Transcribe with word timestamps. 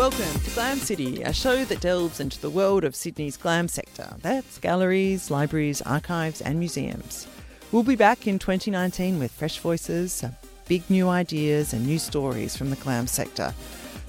Welcome 0.00 0.40
to 0.40 0.50
Glam 0.52 0.78
City, 0.78 1.22
a 1.24 1.32
show 1.34 1.62
that 1.62 1.82
delves 1.82 2.20
into 2.20 2.40
the 2.40 2.48
world 2.48 2.84
of 2.84 2.96
Sydney's 2.96 3.36
glam 3.36 3.68
sector. 3.68 4.16
That's 4.22 4.56
galleries, 4.56 5.30
libraries, 5.30 5.82
archives, 5.82 6.40
and 6.40 6.58
museums. 6.58 7.26
We'll 7.70 7.82
be 7.82 7.96
back 7.96 8.26
in 8.26 8.38
2019 8.38 9.18
with 9.18 9.30
fresh 9.30 9.58
voices, 9.58 10.24
big 10.66 10.88
new 10.88 11.10
ideas, 11.10 11.74
and 11.74 11.86
new 11.86 11.98
stories 11.98 12.56
from 12.56 12.70
the 12.70 12.76
glam 12.76 13.08
sector. 13.08 13.52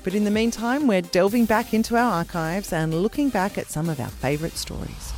But 0.06 0.16
in 0.16 0.24
the 0.24 0.32
meantime, 0.32 0.88
we're 0.88 1.02
delving 1.02 1.44
back 1.44 1.74
into 1.74 1.98
our 1.98 2.14
archives 2.14 2.72
and 2.72 2.94
looking 2.94 3.30
back 3.30 3.58
at 3.58 3.70
some 3.70 3.90
of 3.90 4.00
our 4.00 4.08
favourite 4.08 4.56
stories. 4.56 5.12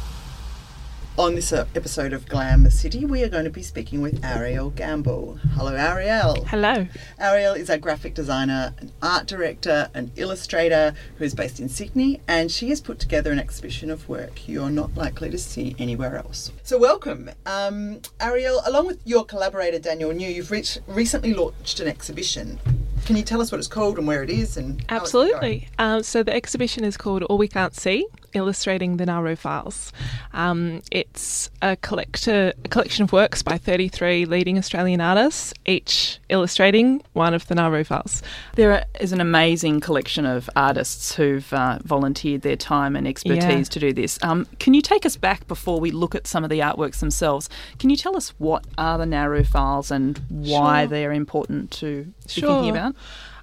On 1.16 1.36
this 1.36 1.54
uh, 1.54 1.68
episode 1.76 2.12
of 2.12 2.28
Glam 2.28 2.68
City, 2.72 3.06
we 3.06 3.22
are 3.22 3.30
going 3.30 3.44
to 3.44 3.52
be 3.52 3.62
speaking 3.62 4.02
with 4.02 4.26
Ariel 4.26 4.72
Gamble. 4.72 5.38
Hello, 5.54 5.76
Ariel. 5.76 6.44
Hello. 6.46 6.88
Ariel 7.20 7.54
is 7.54 7.70
a 7.70 7.78
graphic 7.78 8.16
designer, 8.16 8.74
an 8.80 8.92
art 9.00 9.28
director, 9.28 9.92
an 9.94 10.12
illustrator 10.16 10.96
who 11.20 11.24
is 11.24 11.36
based 11.36 11.60
in 11.60 11.70
Sydney, 11.70 12.20
and 12.28 12.52
she 12.52 12.70
has 12.70 12.82
put 12.82 12.98
together 12.98 13.32
an 13.32 13.38
exhibition 13.38 13.92
of 13.92 14.10
work 14.10 14.50
you're 14.50 14.72
not 14.72 14.96
likely 14.96 15.30
to 15.30 15.38
see 15.38 15.76
anywhere 15.78 16.18
else. 16.18 16.52
So, 16.64 16.80
welcome. 16.80 17.30
Um, 17.46 18.02
Ariel, 18.20 18.64
along 18.66 18.88
with 18.88 19.00
your 19.06 19.24
collaborator 19.24 19.78
Daniel 19.78 20.12
New, 20.14 20.28
you've 20.28 20.50
reached, 20.50 20.80
recently 20.88 21.36
launched 21.36 21.80
an 21.80 21.88
exhibition. 21.88 22.60
Can 23.06 23.18
you 23.18 23.24
tell 23.24 23.42
us 23.42 23.52
what 23.52 23.60
it's 23.60 23.68
called 23.68 23.98
and 23.98 24.08
where 24.08 24.24
it 24.24 24.30
is? 24.30 24.56
And 24.56 24.84
Absolutely. 24.90 25.68
Um, 25.78 26.04
so, 26.04 26.24
the 26.24 26.34
exhibition 26.34 26.84
is 26.84 26.96
called 26.96 27.24
All 27.24 27.38
We 27.38 27.48
Can't 27.48 27.76
See 27.76 28.08
illustrating 28.34 28.98
the 28.98 29.06
Nauru 29.06 29.36
Files. 29.36 29.92
Um, 30.34 30.82
it's 30.92 31.50
a, 31.62 31.76
collector, 31.78 32.54
a 32.64 32.68
collection 32.68 33.04
of 33.04 33.14
works 33.14 33.44
by 33.44 33.58
33 33.58 34.26
leading 34.26 34.58
Australian 34.58 35.02
artists, 35.02 35.54
each 35.66 36.20
illustrating 36.30 37.02
one 37.14 37.34
of 37.34 37.48
the 37.48 37.56
Nauru 37.56 37.84
Files. 37.84 38.22
There 38.56 38.86
is 39.00 39.12
an 39.12 39.22
amazing 39.22 39.80
collection 39.80 40.26
of 40.26 40.50
artists 40.56 41.16
who've 41.16 41.52
uh, 41.54 41.80
volunteered 41.84 42.42
their 42.42 42.56
time 42.56 42.96
and 42.96 43.08
expertise 43.08 43.44
yeah. 43.44 43.64
to 43.64 43.80
do 43.80 43.94
this. 43.94 44.20
Um, 44.22 44.48
can 44.60 44.74
you 44.74 44.82
take 44.82 45.06
us 45.06 45.16
back 45.16 45.48
before 45.48 45.80
we 45.80 45.92
look 45.92 46.16
at 46.16 46.28
some 46.28 46.44
of 46.44 46.50
the 46.50 46.60
artworks 46.60 47.00
themselves? 47.00 47.50
Can 47.80 47.90
you 47.90 47.98
tell 47.98 48.16
us 48.16 48.30
what 48.38 48.66
are 48.78 48.98
the 48.98 49.06
Nauru 49.06 49.44
Files 49.44 49.92
and 49.92 50.20
why 50.30 50.84
sure. 50.84 50.90
they're 50.90 51.14
important 51.14 51.72
to 51.72 52.04
be 52.04 52.14
sure. 52.28 52.50
thinking 52.50 52.70
about? 52.72 52.93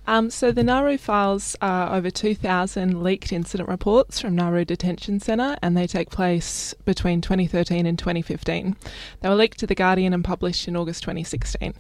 Um, 0.07 0.31
so 0.31 0.51
the 0.51 0.65
Nauru 0.65 0.99
files 0.99 1.57
are 1.61 1.95
over 1.95 2.11
2,000 2.11 3.03
leaked 3.03 3.33
incident 3.33 3.69
reports 3.69 4.21
from 4.21 4.35
Nauru 4.35 4.65
Detention 4.65 5.21
Centre, 5.21 5.57
and 5.63 5.77
they 5.77 5.87
take 5.87 6.11
place 6.11 6.75
between 6.85 7.21
2013 7.21 7.87
and 7.87 7.99
2015. 7.99 8.77
They 9.21 9.29
were 9.29 9.35
leaked 9.35 9.59
to 9.61 9.67
The 9.67 9.75
Guardian 9.75 10.13
and 10.13 10.25
published 10.25 10.67
in 10.67 10.77
August 10.77 11.03
2016. 11.03 11.75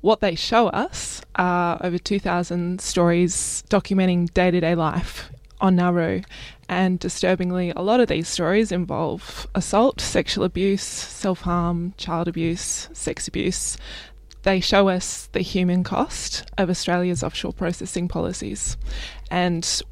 What 0.00 0.20
they 0.20 0.34
show 0.34 0.68
us 0.68 1.22
are 1.36 1.78
over 1.82 1.98
2,000 1.98 2.80
stories 2.80 3.64
documenting 3.70 4.32
day 4.34 4.50
to 4.50 4.60
day 4.60 4.74
life 4.74 5.30
on 5.60 5.76
Nauru. 5.76 6.22
And 6.68 6.98
disturbingly, 6.98 7.72
a 7.74 7.82
lot 7.82 8.00
of 8.00 8.08
these 8.08 8.28
stories 8.28 8.72
involve 8.72 9.46
assault, 9.54 10.00
sexual 10.00 10.44
abuse, 10.44 10.82
self 10.82 11.40
harm, 11.42 11.94
child 11.96 12.28
abuse, 12.28 12.88
sex 12.92 13.26
abuse 13.28 13.76
they 14.42 14.60
show 14.60 14.88
us 14.88 15.28
the 15.32 15.40
human 15.40 15.84
cost 15.84 16.50
of 16.56 16.70
Australia's 16.70 17.22
offshore 17.22 17.52
processing 17.52 18.08
policies. 18.08 18.76
And 19.30 19.82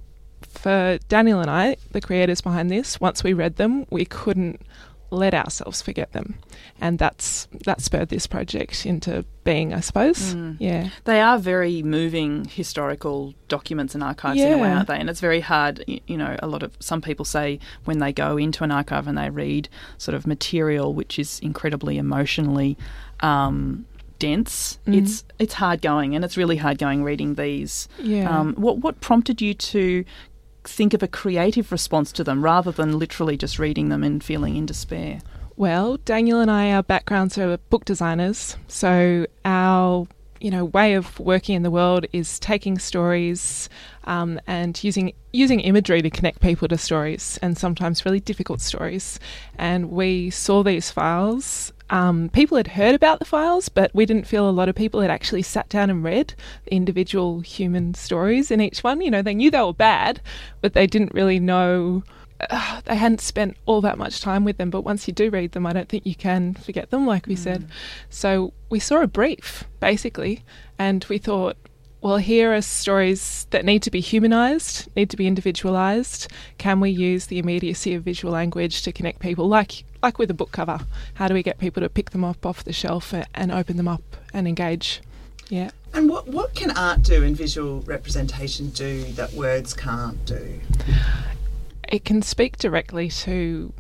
for 0.42 0.98
Daniel 1.08 1.40
and 1.40 1.50
I, 1.50 1.77
the 1.92 2.00
creators 2.00 2.40
behind 2.40 2.70
this, 2.70 3.00
once 3.00 3.22
we 3.22 3.32
read 3.32 3.56
them, 3.56 3.86
we 3.90 4.05
couldn't 4.05 4.62
let 5.10 5.32
ourselves 5.32 5.80
forget 5.80 6.12
them, 6.12 6.38
and 6.80 6.98
that's 6.98 7.48
that 7.64 7.80
spurred 7.80 8.10
this 8.10 8.27
project 8.27 8.84
into 8.84 9.24
being, 9.42 9.72
I 9.72 9.80
suppose. 9.80 10.34
Mm. 10.34 10.56
Yeah, 10.58 10.90
they 11.05 11.20
are 11.20 11.38
very 11.38 11.83
moving 11.83 12.44
historical 12.44 13.34
documents 13.48 13.94
and 13.94 14.05
archives 14.05 14.38
yeah. 14.38 14.48
in 14.48 14.52
a 14.58 14.62
way, 14.62 14.70
aren't 14.70 14.88
they? 14.88 14.98
And 14.98 15.08
it's 15.08 15.20
very 15.20 15.40
hard. 15.40 15.83
You 15.86 16.16
know, 16.16 16.36
a 16.40 16.46
lot 16.46 16.62
of 16.62 16.77
some 16.80 17.00
people 17.00 17.24
say 17.24 17.58
when 17.84 18.00
they 18.00 18.12
go 18.12 18.36
into 18.36 18.64
an 18.64 18.70
archive 18.70 19.06
and 19.06 19.17
they 19.17 19.30
read 19.30 19.68
sort 19.96 20.14
of 20.14 20.27
material 20.27 20.92
which 20.92 21.18
is 21.18 21.40
incredibly 21.40 21.96
emotionally. 21.96 22.77
Um, 23.20 23.86
dense. 24.18 24.79
Mm. 24.86 25.02
It's 25.02 25.24
it's 25.39 25.55
hard 25.55 25.83
going, 25.83 26.14
and 26.14 26.24
it's 26.24 26.36
really 26.36 26.56
hard 26.56 26.79
going 26.79 27.02
reading 27.02 27.34
these. 27.34 27.89
Yeah. 27.98 28.29
Um, 28.29 28.55
what 28.55 28.79
what 28.79 29.01
prompted 29.01 29.40
you 29.40 29.55
to 29.55 30.05
think 30.64 30.95
of 30.95 31.02
a 31.02 31.08
creative 31.08 31.73
response 31.73 32.12
to 32.12 32.24
them 32.24 32.45
rather 32.45 32.70
than 32.70 32.98
literally 32.98 33.36
just 33.36 33.58
reading 33.58 33.89
them 33.89 34.02
and 34.02 34.23
feeling 34.23 34.56
in 34.56 34.67
despair? 34.67 35.20
Well, 35.56 35.96
Daniel 35.98 36.40
and 36.40 36.51
I, 36.51 36.73
our 36.73 36.83
backgrounds 36.83 37.36
are 37.39 37.56
book 37.56 37.84
designers, 37.84 38.56
so 38.68 39.27
our 39.45 40.06
you 40.40 40.50
know 40.50 40.67
way 40.67 40.95
of 40.95 41.18
working 41.18 41.56
in 41.56 41.62
the 41.62 41.70
world 41.70 42.06
is 42.12 42.39
taking 42.39 42.79
stories 42.79 43.68
um, 44.05 44.40
and 44.46 44.83
using 44.85 45.12
using 45.33 45.61
imagery 45.61 46.00
to 46.02 46.11
connect 46.11 46.40
people 46.40 46.68
to 46.68 46.79
stories 46.79 47.39
and 47.42 47.58
sometimes 47.58 48.05
really 48.05 48.20
difficult 48.20 48.61
stories. 48.61 49.18
And 49.56 49.90
we 49.90 50.30
saw 50.30 50.62
these 50.62 50.90
files 50.90 51.73
um, 51.90 52.28
people 52.30 52.56
had 52.56 52.68
heard 52.68 52.94
about 52.94 53.18
the 53.18 53.24
files, 53.24 53.68
but 53.68 53.90
we 53.94 54.06
didn't 54.06 54.26
feel 54.26 54.48
a 54.48 54.50
lot 54.50 54.68
of 54.68 54.74
people 54.74 55.00
had 55.00 55.10
actually 55.10 55.42
sat 55.42 55.68
down 55.68 55.90
and 55.90 56.04
read 56.04 56.34
the 56.64 56.74
individual 56.74 57.40
human 57.40 57.94
stories 57.94 58.50
in 58.50 58.60
each 58.60 58.84
one. 58.84 59.00
You 59.00 59.10
know, 59.10 59.22
they 59.22 59.34
knew 59.34 59.50
they 59.50 59.62
were 59.62 59.72
bad, 59.72 60.20
but 60.60 60.74
they 60.74 60.86
didn't 60.86 61.14
really 61.14 61.40
know. 61.40 62.02
Uh, 62.50 62.80
they 62.84 62.94
hadn't 62.94 63.20
spent 63.20 63.56
all 63.66 63.80
that 63.80 63.98
much 63.98 64.20
time 64.20 64.44
with 64.44 64.58
them, 64.58 64.70
but 64.70 64.82
once 64.82 65.08
you 65.08 65.14
do 65.14 65.30
read 65.30 65.52
them, 65.52 65.66
I 65.66 65.72
don't 65.72 65.88
think 65.88 66.06
you 66.06 66.14
can 66.14 66.54
forget 66.54 66.90
them, 66.90 67.06
like 67.06 67.26
we 67.26 67.34
mm. 67.34 67.38
said. 67.38 67.68
So 68.10 68.52
we 68.70 68.78
saw 68.78 69.00
a 69.00 69.08
brief, 69.08 69.64
basically, 69.80 70.44
and 70.78 71.05
we 71.08 71.18
thought, 71.18 71.56
well, 72.00 72.18
here 72.18 72.55
are 72.55 72.62
stories 72.62 73.48
that 73.50 73.64
need 73.64 73.82
to 73.82 73.90
be 73.90 73.98
humanised, 73.98 74.88
need 74.94 75.10
to 75.10 75.16
be 75.16 75.26
individualised. 75.26 76.28
Can 76.56 76.78
we 76.78 76.90
use 76.90 77.26
the 77.26 77.40
immediacy 77.40 77.94
of 77.94 78.05
visual 78.05 78.32
language 78.32 78.82
to 78.82 78.92
connect 78.92 79.18
people, 79.18 79.48
like 79.48 79.82
like 80.03 80.19
with 80.19 80.31
a 80.31 80.35
book 80.35 80.53
cover? 80.53 80.81
How 81.14 81.29
do 81.29 81.35
we 81.35 81.42
get 81.42 81.59
people 81.59 81.81
to 81.83 81.89
pick 81.89 82.11
them 82.11 82.25
up 82.25 82.45
off 82.45 82.64
the 82.64 82.73
shelf 82.73 83.14
and 83.35 83.53
open 83.53 83.77
them 83.77 83.89
up 83.89 84.03
and 84.33 84.47
engage? 84.47 85.01
Yeah. 85.48 85.70
And 85.95 86.09
what 86.11 86.29
what 86.29 86.55
can 86.55 86.70
art 86.73 87.03
do 87.03 87.23
and 87.23 87.36
visual 87.36 87.81
representation 87.83 88.70
do 88.70 89.05
that 89.13 89.33
words 89.33 89.75
can't 89.75 90.25
do? 90.27 90.61
It 91.89 92.05
can 92.05 92.20
speak 92.23 92.59
directly 92.59 93.09
to 93.11 93.73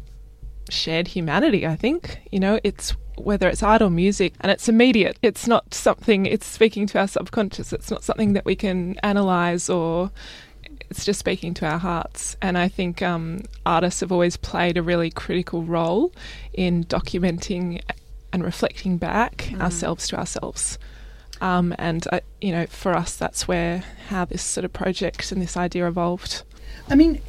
shared 0.70 1.08
humanity. 1.08 1.66
I 1.66 1.76
think 1.76 2.20
you 2.30 2.40
know 2.40 2.58
it's 2.64 2.94
whether 3.18 3.48
it's 3.48 3.62
art 3.62 3.82
or 3.82 3.90
music, 3.90 4.34
and 4.40 4.50
it's 4.50 4.68
immediate. 4.68 5.18
It's 5.22 5.46
not 5.46 5.74
something, 5.74 6.26
it's 6.26 6.46
speaking 6.46 6.86
to 6.88 7.00
our 7.00 7.08
subconscious. 7.08 7.72
It's 7.72 7.90
not 7.90 8.04
something 8.04 8.32
that 8.34 8.44
we 8.44 8.56
can 8.56 8.96
analyze 9.02 9.68
or 9.68 10.10
it's 10.90 11.04
just 11.04 11.20
speaking 11.20 11.54
to 11.54 11.66
our 11.66 11.78
hearts. 11.78 12.36
And 12.40 12.56
I 12.56 12.68
think 12.68 13.02
um, 13.02 13.42
artists 13.66 14.00
have 14.00 14.12
always 14.12 14.36
played 14.36 14.76
a 14.76 14.82
really 14.82 15.10
critical 15.10 15.62
role 15.62 16.12
in 16.52 16.84
documenting 16.84 17.82
and 18.32 18.44
reflecting 18.44 18.98
back 18.98 19.48
mm. 19.50 19.60
ourselves 19.60 20.08
to 20.08 20.18
ourselves. 20.18 20.78
Um, 21.40 21.74
and, 21.78 22.06
uh, 22.12 22.20
you 22.40 22.52
know, 22.52 22.66
for 22.66 22.94
us, 22.94 23.16
that's 23.16 23.46
where 23.46 23.84
how 24.08 24.24
this 24.24 24.42
sort 24.42 24.64
of 24.64 24.72
project 24.72 25.30
and 25.30 25.40
this 25.40 25.56
idea 25.56 25.86
evolved. 25.86 26.42
I 26.88 26.94
mean, 26.94 27.20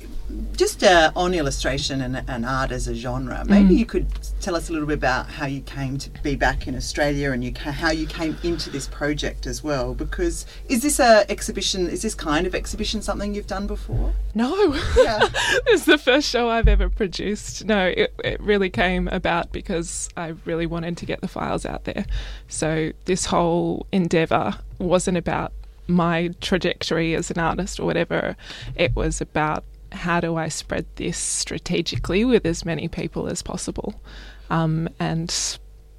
just 0.56 0.84
uh, 0.84 1.12
on 1.16 1.34
illustration 1.34 2.02
and, 2.02 2.24
and, 2.28 2.46
art 2.46 2.72
as 2.72 2.88
a 2.88 2.94
genre, 2.94 3.44
maybe 3.48 3.76
mm. 3.76 3.78
you 3.78 3.86
could 3.86 4.08
tell 4.42 4.56
us 4.56 4.70
a 4.70 4.74
little 4.74 4.88
bit 4.88 4.98
about 4.98 5.28
how 5.28 5.46
you 5.46 5.62
came 5.62 5.98
to 5.98 6.10
be 6.22 6.36
back 6.36 6.68
in 6.68 6.76
Australia 6.76 7.32
and 7.32 7.44
you 7.44 7.54
ca- 7.54 7.72
how 7.72 7.92
you 7.92 8.06
came 8.06 8.38
into 8.44 8.70
this 8.70 8.88
project 8.88 9.46
as 9.46 9.64
well. 9.64 9.94
Because 9.94 10.46
is 10.68 10.82
this 10.82 11.00
a 11.00 11.30
exhibition? 11.30 11.88
Is 11.88 12.02
this 12.02 12.16
kind 12.16 12.46
of 12.46 12.54
exhibition 12.54 13.02
something 13.02 13.34
you've 13.34 13.48
done 13.48 13.68
before? 13.68 14.14
No, 14.36 14.74
yeah. 14.98 15.20
this 15.66 15.82
is 15.82 15.86
the 15.86 15.98
first 15.98 16.30
show 16.30 16.50
I've 16.50 16.68
ever 16.68 16.90
produced. 16.90 17.66
No, 17.66 17.88
it, 17.88 18.14
it 18.24 18.40
really 18.42 18.70
came 18.70 19.08
about 19.08 19.52
because 19.52 20.10
I 20.18 20.36
really 20.46 20.66
wanted 20.66 20.98
to 20.98 21.06
get 21.06 21.22
the 21.22 21.28
files 21.28 21.66
out 21.66 21.86
there. 21.86 22.06
So 22.48 22.92
this 23.06 23.26
whole 23.26 23.88
endeavour 23.92 24.58
wasn't 24.78 25.18
about 25.18 25.54
my 25.88 26.30
trajectory 26.40 27.16
as 27.16 27.32
an 27.32 27.40
artist 27.40 27.80
or 27.80 27.86
whatever. 27.86 28.38
It 28.76 28.96
was 28.96 29.22
about 29.22 29.64
how 29.92 30.20
do 30.20 30.36
I 30.36 30.48
spread 30.48 30.86
this 30.96 31.18
strategically 31.18 32.26
with 32.26 32.46
as 32.46 32.66
many 32.66 32.88
people 32.88 33.28
as 33.28 33.42
possible? 33.42 34.02
Um, 34.50 34.90
and 35.00 35.34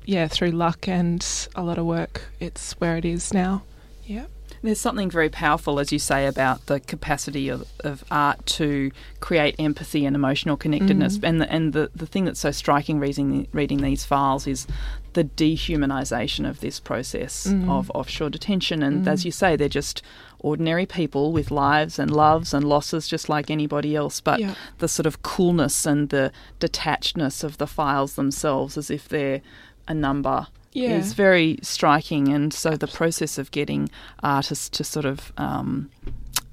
yeah, 0.04 0.28
through 0.28 0.50
luck 0.50 0.88
and 0.88 1.24
a 1.54 1.62
lot 1.62 1.78
of 1.78 1.86
work, 1.86 2.22
it's 2.40 2.72
where 2.74 2.96
it 2.96 3.04
is 3.04 3.32
now. 3.32 3.62
Yeah. 4.04 4.26
There's 4.62 4.80
something 4.80 5.10
very 5.10 5.30
powerful, 5.30 5.80
as 5.80 5.90
you 5.90 5.98
say, 5.98 6.26
about 6.26 6.66
the 6.66 6.80
capacity 6.80 7.48
of, 7.48 7.64
of 7.80 8.04
art 8.10 8.44
to 8.46 8.90
create 9.20 9.54
empathy 9.58 10.04
and 10.04 10.14
emotional 10.14 10.56
connectedness. 10.56 11.18
Mm. 11.18 11.28
And 11.28 11.40
the, 11.40 11.52
and 11.52 11.72
the, 11.72 11.90
the 11.94 12.06
thing 12.06 12.26
that's 12.26 12.40
so 12.40 12.50
striking 12.50 12.98
reading 12.98 13.48
reading 13.52 13.80
these 13.80 14.04
files 14.04 14.46
is 14.46 14.66
the 15.14 15.24
dehumanization 15.24 16.48
of 16.48 16.60
this 16.60 16.78
process 16.78 17.46
mm. 17.46 17.70
of 17.70 17.90
offshore 17.94 18.30
detention. 18.30 18.82
And 18.82 19.06
mm. 19.06 19.08
as 19.10 19.24
you 19.24 19.32
say, 19.32 19.56
they're 19.56 19.68
just 19.68 20.02
ordinary 20.40 20.86
people 20.86 21.32
with 21.32 21.50
lives 21.50 21.98
and 21.98 22.10
loves 22.10 22.54
and 22.54 22.64
losses 22.64 23.08
just 23.08 23.28
like 23.28 23.50
anybody 23.50 23.96
else, 23.96 24.20
but 24.20 24.40
yeah. 24.40 24.54
the 24.78 24.88
sort 24.88 25.06
of 25.06 25.22
coolness 25.22 25.86
and 25.86 26.08
the 26.10 26.32
detachedness 26.58 27.44
of 27.44 27.58
the 27.58 27.66
files 27.66 28.14
themselves 28.14 28.76
as 28.76 28.90
if 28.90 29.08
they're 29.08 29.40
a 29.88 29.94
number 29.94 30.46
yeah. 30.72 30.96
is 30.96 31.12
very 31.12 31.58
striking. 31.62 32.28
And 32.28 32.52
so 32.52 32.76
the 32.76 32.86
process 32.86 33.38
of 33.38 33.50
getting 33.50 33.90
artists 34.22 34.68
to 34.70 34.84
sort 34.84 35.06
of 35.06 35.32
um, 35.36 35.90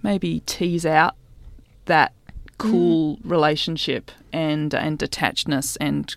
maybe 0.04 0.42
tease 0.46 0.86
out 0.86 1.16
that 1.86 2.14
cool 2.58 3.18
mm. 3.18 3.32
relationship 3.32 4.12
and 4.34 4.74
and 4.74 4.98
detachedness 4.98 5.78
and 5.80 6.16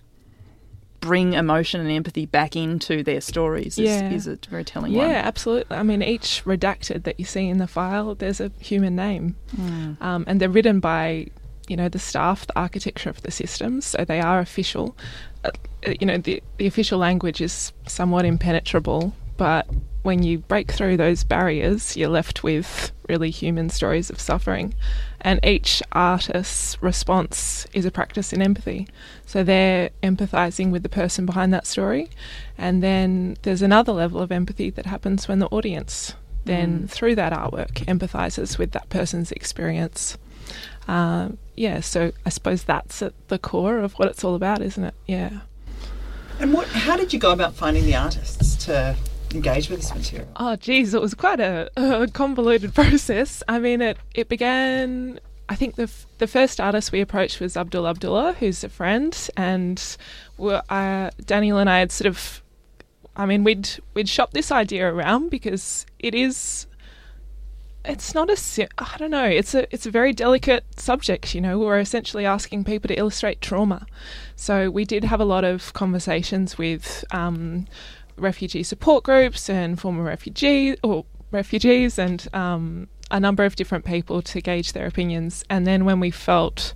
bring 1.01 1.33
emotion 1.33 1.81
and 1.81 1.89
empathy 1.89 2.27
back 2.27 2.55
into 2.55 3.03
their 3.03 3.19
stories 3.19 3.77
is, 3.79 3.85
yeah. 3.85 4.11
is 4.11 4.27
a 4.27 4.37
very 4.49 4.63
telling 4.63 4.91
yeah, 4.91 4.99
one. 4.99 5.09
Yeah, 5.09 5.21
absolutely. 5.25 5.75
I 5.75 5.83
mean, 5.83 6.03
each 6.03 6.43
redacted 6.45 7.03
that 7.03 7.19
you 7.19 7.25
see 7.25 7.47
in 7.47 7.57
the 7.57 7.67
file, 7.67 8.13
there's 8.13 8.39
a 8.39 8.51
human 8.59 8.95
name. 8.95 9.35
Mm. 9.55 9.99
Um, 9.99 10.23
and 10.27 10.39
they're 10.39 10.47
written 10.47 10.79
by, 10.79 11.27
you 11.67 11.77
know, 11.77 11.89
the 11.89 11.99
staff, 11.99 12.47
the 12.47 12.57
architecture 12.59 13.09
of 13.09 13.21
the 13.21 13.31
systems, 13.31 13.85
so 13.85 14.05
they 14.05 14.19
are 14.19 14.39
official. 14.39 14.95
Uh, 15.43 15.51
you 15.99 16.05
know, 16.05 16.17
the, 16.17 16.41
the 16.57 16.67
official 16.67 16.99
language 16.99 17.41
is 17.41 17.71
somewhat 17.87 18.25
impenetrable, 18.25 19.13
but 19.37 19.67
when 20.03 20.23
you 20.23 20.39
break 20.39 20.71
through 20.71 20.97
those 20.97 21.23
barriers, 21.23 21.95
you're 21.95 22.09
left 22.09 22.43
with 22.43 22.91
really 23.07 23.29
human 23.29 23.69
stories 23.69 24.09
of 24.09 24.19
suffering. 24.19 24.73
And 25.19 25.39
each 25.45 25.83
artist's 25.91 26.81
response 26.81 27.67
is 27.73 27.85
a 27.85 27.91
practice 27.91 28.33
in 28.33 28.41
empathy. 28.41 28.87
So 29.25 29.43
they're 29.43 29.91
empathizing 30.01 30.71
with 30.71 30.83
the 30.83 30.89
person 30.89 31.25
behind 31.25 31.53
that 31.53 31.67
story. 31.67 32.09
And 32.57 32.81
then 32.81 33.37
there's 33.43 33.61
another 33.61 33.91
level 33.91 34.21
of 34.21 34.31
empathy 34.31 34.71
that 34.71 34.87
happens 34.87 35.27
when 35.27 35.39
the 35.39 35.47
audience, 35.47 36.15
then 36.45 36.81
mm. 36.81 36.89
through 36.89 37.15
that 37.15 37.33
artwork, 37.33 37.85
empathizes 37.85 38.57
with 38.57 38.71
that 38.71 38.89
person's 38.89 39.31
experience. 39.31 40.17
Uh, 40.87 41.29
yeah, 41.55 41.79
so 41.79 42.11
I 42.25 42.29
suppose 42.29 42.63
that's 42.63 43.01
at 43.01 43.13
the 43.27 43.37
core 43.37 43.79
of 43.79 43.93
what 43.93 44.07
it's 44.07 44.23
all 44.23 44.35
about, 44.35 44.61
isn't 44.61 44.83
it? 44.83 44.93
Yeah. 45.07 45.41
And 46.39 46.53
what? 46.53 46.67
How 46.67 46.97
did 46.97 47.13
you 47.13 47.19
go 47.19 47.31
about 47.31 47.53
finding 47.53 47.85
the 47.85 47.95
artists 47.95 48.55
to 48.65 48.95
engage 49.33 49.69
with 49.69 49.81
this 49.81 49.93
material? 49.93 50.27
Oh, 50.37 50.55
geez, 50.55 50.93
it 50.93 51.01
was 51.01 51.13
quite 51.13 51.39
a, 51.39 51.69
a 51.75 52.07
convoluted 52.07 52.73
process. 52.75 53.43
I 53.47 53.59
mean, 53.59 53.81
it 53.81 53.97
it 54.15 54.27
began. 54.27 55.19
I 55.49 55.55
think 55.55 55.75
the 55.75 55.83
f- 55.83 56.07
the 56.17 56.27
first 56.27 56.59
artist 56.61 56.91
we 56.91 57.01
approached 57.01 57.39
was 57.39 57.57
Abdul 57.57 57.87
Abdullah, 57.87 58.33
who's 58.39 58.63
a 58.63 58.69
friend, 58.69 59.15
and 59.35 59.97
uh, 60.39 61.09
Daniel 61.25 61.57
and 61.57 61.69
I 61.69 61.79
had 61.79 61.91
sort 61.91 62.07
of, 62.07 62.41
I 63.15 63.25
mean, 63.25 63.43
we'd 63.43 63.69
we'd 63.93 64.09
shop 64.09 64.31
this 64.31 64.51
idea 64.51 64.91
around 64.91 65.29
because 65.29 65.85
it 65.99 66.15
is 66.15 66.67
it's 67.83 68.13
not 68.13 68.29
a 68.29 68.67
I 68.77 68.97
don't 68.97 69.11
know 69.11 69.25
it's 69.25 69.55
a 69.55 69.71
it's 69.73 69.85
a 69.85 69.91
very 69.91 70.13
delicate 70.13 70.63
subject 70.77 71.33
you 71.33 71.41
know 71.41 71.57
we're 71.57 71.79
essentially 71.79 72.25
asking 72.25 72.63
people 72.63 72.87
to 72.89 72.97
illustrate 72.97 73.41
trauma 73.41 73.87
so 74.35 74.69
we 74.69 74.85
did 74.85 75.03
have 75.03 75.19
a 75.19 75.25
lot 75.25 75.43
of 75.43 75.73
conversations 75.73 76.57
with 76.57 77.03
um, 77.11 77.65
refugee 78.17 78.63
support 78.63 79.03
groups 79.03 79.49
and 79.49 79.79
former 79.79 80.03
refugees 80.03 80.77
or 80.83 81.05
refugees 81.31 81.97
and 81.97 82.27
um, 82.33 82.87
a 83.11 83.19
number 83.19 83.43
of 83.43 83.55
different 83.55 83.85
people 83.85 84.21
to 84.21 84.41
gauge 84.41 84.73
their 84.73 84.87
opinions. 84.87 85.43
And 85.49 85.67
then 85.67 85.85
when 85.85 85.99
we 85.99 86.11
felt 86.11 86.73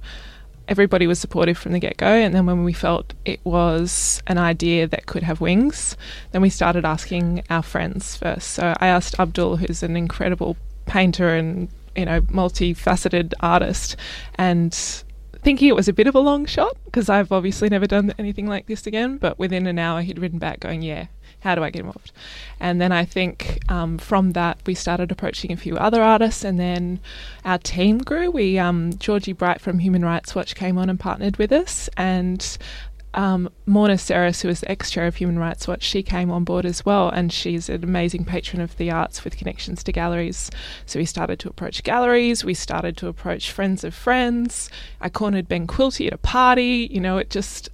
everybody 0.68 1.08
was 1.08 1.20
supportive 1.20 1.58
from 1.58 1.72
the 1.72 1.80
get 1.80 1.98
go, 1.98 2.08
and 2.08 2.34
then 2.34 2.46
when 2.46 2.64
we 2.64 2.74
felt 2.74 3.14
it 3.24 3.40
was 3.44 4.22
an 4.28 4.38
idea 4.38 4.88
that 4.88 5.06
could 5.06 5.24
have 5.24 5.42
wings, 5.42 5.96
then 6.32 6.42
we 6.42 6.50
started 6.50 6.86
asking 6.86 7.44
our 7.50 7.64
friends 7.64 8.16
first. 8.16 8.52
So 8.52 8.74
I 8.80 8.88
asked 8.88 9.20
Abdul, 9.20 9.58
who's 9.58 9.84
an 9.84 9.96
incredible 9.96 10.58
painter 10.86 11.30
and 11.30 11.70
you 11.96 12.06
know 12.06 12.22
multifaceted 12.22 13.34
artist, 13.40 13.96
and 14.36 14.74
thinking 15.42 15.68
it 15.68 15.76
was 15.76 15.88
a 15.88 15.94
bit 15.94 16.08
of 16.08 16.16
a 16.16 16.20
long 16.20 16.46
shot 16.46 16.76
because 16.86 17.10
I've 17.10 17.32
obviously 17.32 17.70
never 17.70 17.86
done 17.86 18.14
anything 18.18 18.48
like 18.48 18.66
this 18.66 18.88
again. 18.88 19.18
But 19.18 19.38
within 19.38 19.68
an 19.68 19.80
hour, 19.80 20.02
he'd 20.02 20.20
written 20.20 20.40
back 20.40 20.60
going, 20.60 20.82
"Yeah, 20.82 21.08
how 21.46 21.56
do 21.56 21.64
I 21.64 21.70
get 21.70 21.82
involved? 21.82 22.12
And 22.60 22.82
then 22.82 22.92
I 22.92 23.06
think 23.06 23.60
um, 23.70 23.98
from 23.98 24.32
that 24.32 24.58
we 24.66 24.74
started 24.74 25.12
approaching 25.12 25.52
a 25.52 25.58
few 25.58 25.78
other 25.78 26.02
artists, 26.02 26.44
and 26.44 26.60
then 26.60 27.00
our 27.46 27.60
team 27.60 28.00
grew. 28.00 28.32
We 28.32 28.60
um, 28.60 28.98
Georgie 28.98 29.34
Bright 29.34 29.62
from 29.62 29.80
Human 29.80 30.04
Rights 30.04 30.36
Watch 30.36 30.56
came 30.56 30.78
on 30.78 30.90
and 30.90 31.00
partnered 31.00 31.38
with 31.38 31.52
us, 31.52 31.90
and 31.96 32.58
um, 33.16 33.50
Morna 33.66 33.98
Serres, 33.98 34.42
who 34.42 34.50
is 34.50 34.60
the 34.60 34.70
ex 34.70 34.92
chair 34.92 35.08
of 35.08 35.16
Human 35.16 35.40
Rights 35.40 35.68
Watch, 35.68 35.84
she 35.84 36.04
came 36.04 36.30
on 36.30 36.44
board 36.44 36.66
as 36.66 36.86
well, 36.86 37.10
and 37.10 37.32
she's 37.32 37.70
an 37.70 37.84
amazing 37.84 38.26
patron 38.26 38.62
of 38.62 38.78
the 38.78 38.92
arts 38.92 39.24
with 39.24 39.38
connections 39.38 39.84
to 39.84 39.92
galleries. 39.92 40.52
So 40.86 41.00
we 41.00 41.06
started 41.06 41.40
to 41.40 41.50
approach 41.50 41.84
galleries, 41.84 42.44
we 42.44 42.54
started 42.54 42.98
to 42.98 43.08
approach 43.08 43.52
friends 43.52 43.84
of 43.84 43.96
friends. 43.96 44.70
I 45.02 45.10
cornered 45.10 45.48
Ben 45.48 45.66
Quilty 45.66 46.08
at 46.08 46.14
a 46.14 46.18
party, 46.18 46.90
you 46.92 47.00
know, 47.00 47.18
it 47.18 47.30
just 47.30 47.70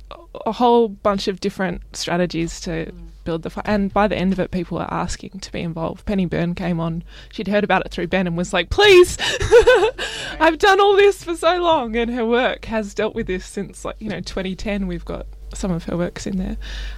a 0.46 0.52
whole 0.52 0.88
bunch 0.88 1.28
of 1.28 1.40
different 1.40 1.82
strategies 1.96 2.62
to 2.62 2.86
mm. 2.86 3.11
Build 3.24 3.44
the 3.44 3.50
fi- 3.52 3.62
and 3.66 3.94
by 3.94 4.08
the 4.08 4.16
end 4.18 4.34
of 4.34 4.40
it 4.40 4.50
people 4.52 4.78
were 4.80 4.92
asking 4.92 5.40
to 5.42 5.52
be 5.52 5.62
involved. 5.62 6.06
Penny 6.06 6.26
Byrne 6.26 6.56
came 6.56 6.80
on. 6.80 7.04
She'd 7.32 7.48
heard 7.48 7.64
about 7.64 7.86
it 7.86 7.92
through 7.92 8.08
Ben 8.08 8.26
and 8.28 8.36
was 8.38 8.52
like 8.54 8.70
please 8.70 9.18
i've 10.40 10.58
done 10.58 10.80
all 10.80 10.96
this 10.96 11.24
for 11.24 11.36
so 11.36 11.62
long 11.62 11.96
and 11.96 12.10
her 12.12 12.26
work 12.26 12.66
has 12.66 12.94
dealt 12.94 13.14
with 13.16 13.28
this 13.28 13.46
since 13.46 13.86
like 13.86 13.96
you 14.00 14.10
know 14.10 14.20
2010 14.22 14.88
we've 14.88 15.06
got 15.06 15.28
some 15.54 15.70
of 15.72 15.84
her 15.86 15.98
works 15.98 16.26
in 16.26 16.38
there. 16.38 16.58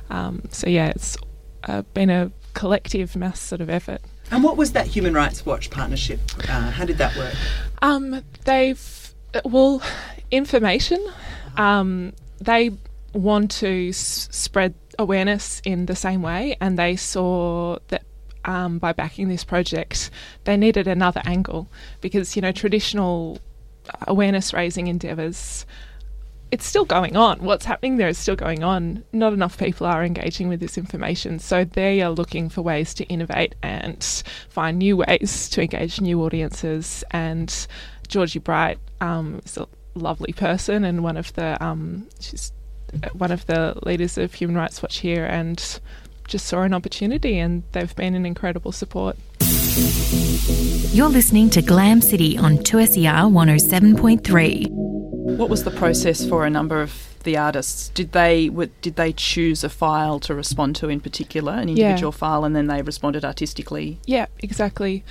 Um, 0.09 0.43
so 0.51 0.69
yeah 0.69 0.87
it's 0.89 1.17
uh, 1.65 1.81
been 1.93 2.09
a 2.09 2.31
collective 2.53 3.15
mass 3.15 3.39
sort 3.39 3.61
of 3.61 3.69
effort. 3.69 4.01
And 4.31 4.43
what 4.43 4.57
was 4.57 4.71
that 4.73 4.87
human 4.87 5.13
rights 5.13 5.45
watch 5.45 5.69
partnership 5.69 6.19
uh, 6.49 6.69
how 6.71 6.85
did 6.85 6.97
that 6.99 7.15
work? 7.17 7.33
Um, 7.81 8.23
they've 8.45 9.13
well 9.43 9.81
information 10.31 11.05
um, 11.57 12.13
they 12.39 12.71
want 13.13 13.51
to 13.51 13.89
s- 13.89 14.27
spread 14.31 14.73
awareness 14.99 15.61
in 15.65 15.85
the 15.85 15.95
same 15.95 16.21
way, 16.21 16.55
and 16.59 16.77
they 16.77 16.95
saw 16.95 17.77
that 17.87 18.03
um, 18.45 18.77
by 18.79 18.93
backing 18.93 19.29
this 19.29 19.43
project, 19.43 20.09
they 20.43 20.57
needed 20.57 20.87
another 20.87 21.21
angle 21.25 21.67
because 22.01 22.35
you 22.35 22.41
know 22.41 22.51
traditional 22.51 23.39
awareness 24.07 24.53
raising 24.53 24.87
endeavours. 24.87 25.65
It's 26.51 26.65
still 26.65 26.85
going 26.85 27.17
on. 27.17 27.39
What's 27.39 27.65
happening 27.65 27.97
there 27.97 28.07
is 28.07 28.17
still 28.17 28.35
going 28.35 28.63
on. 28.63 29.03
Not 29.11 29.33
enough 29.33 29.57
people 29.57 29.87
are 29.87 30.03
engaging 30.03 30.49
with 30.49 30.59
this 30.59 30.77
information. 30.77 31.39
So 31.39 31.63
they 31.63 32.01
are 32.03 32.11
looking 32.11 32.47
for 32.47 32.61
ways 32.61 32.93
to 32.95 33.05
innovate 33.05 33.55
and 33.63 34.03
find 34.49 34.77
new 34.77 34.97
ways 34.97 35.49
to 35.49 35.61
engage 35.63 35.99
new 35.99 36.21
audiences. 36.21 37.03
And 37.09 37.67
Georgie 38.07 38.37
Bright 38.37 38.77
um, 39.01 39.41
is 39.43 39.57
a 39.57 39.67
lovely 39.95 40.31
person 40.31 40.83
and 40.83 41.03
one 41.03 41.17
of 41.17 41.33
the, 41.33 41.61
um, 41.63 42.07
she's 42.19 42.51
one 43.13 43.31
of 43.31 43.45
the 43.45 43.77
leaders 43.85 44.17
of 44.17 44.33
Human 44.33 44.55
Rights 44.55 44.81
Watch 44.81 44.97
here 44.97 45.25
and 45.25 45.79
just 46.27 46.45
saw 46.45 46.61
an 46.61 46.73
opportunity, 46.73 47.37
and 47.39 47.63
they've 47.71 47.95
been 47.95 48.15
an 48.15 48.25
incredible 48.25 48.71
support. 48.71 49.17
You're 50.93 51.09
listening 51.09 51.49
to 51.51 51.61
Glam 51.61 52.01
City 52.01 52.37
on 52.37 52.57
2SER 52.57 53.31
107.3. 53.31 54.67
What 54.69 55.49
was 55.49 55.63
the 55.63 55.71
process 55.71 56.25
for 56.25 56.45
a 56.45 56.49
number 56.49 56.81
of 56.81 57.15
the 57.23 57.37
artists? 57.37 57.89
Did 57.89 58.11
they 58.11 58.49
did 58.81 58.95
they 58.95 59.13
choose 59.13 59.63
a 59.63 59.69
file 59.69 60.19
to 60.21 60.35
respond 60.35 60.75
to 60.77 60.89
in 60.89 60.99
particular, 60.99 61.53
an 61.53 61.69
individual 61.69 62.13
yeah. 62.13 62.17
file, 62.17 62.45
and 62.45 62.55
then 62.55 62.67
they 62.67 62.81
responded 62.81 63.25
artistically? 63.25 63.99
Yeah, 64.05 64.27
exactly. 64.39 65.03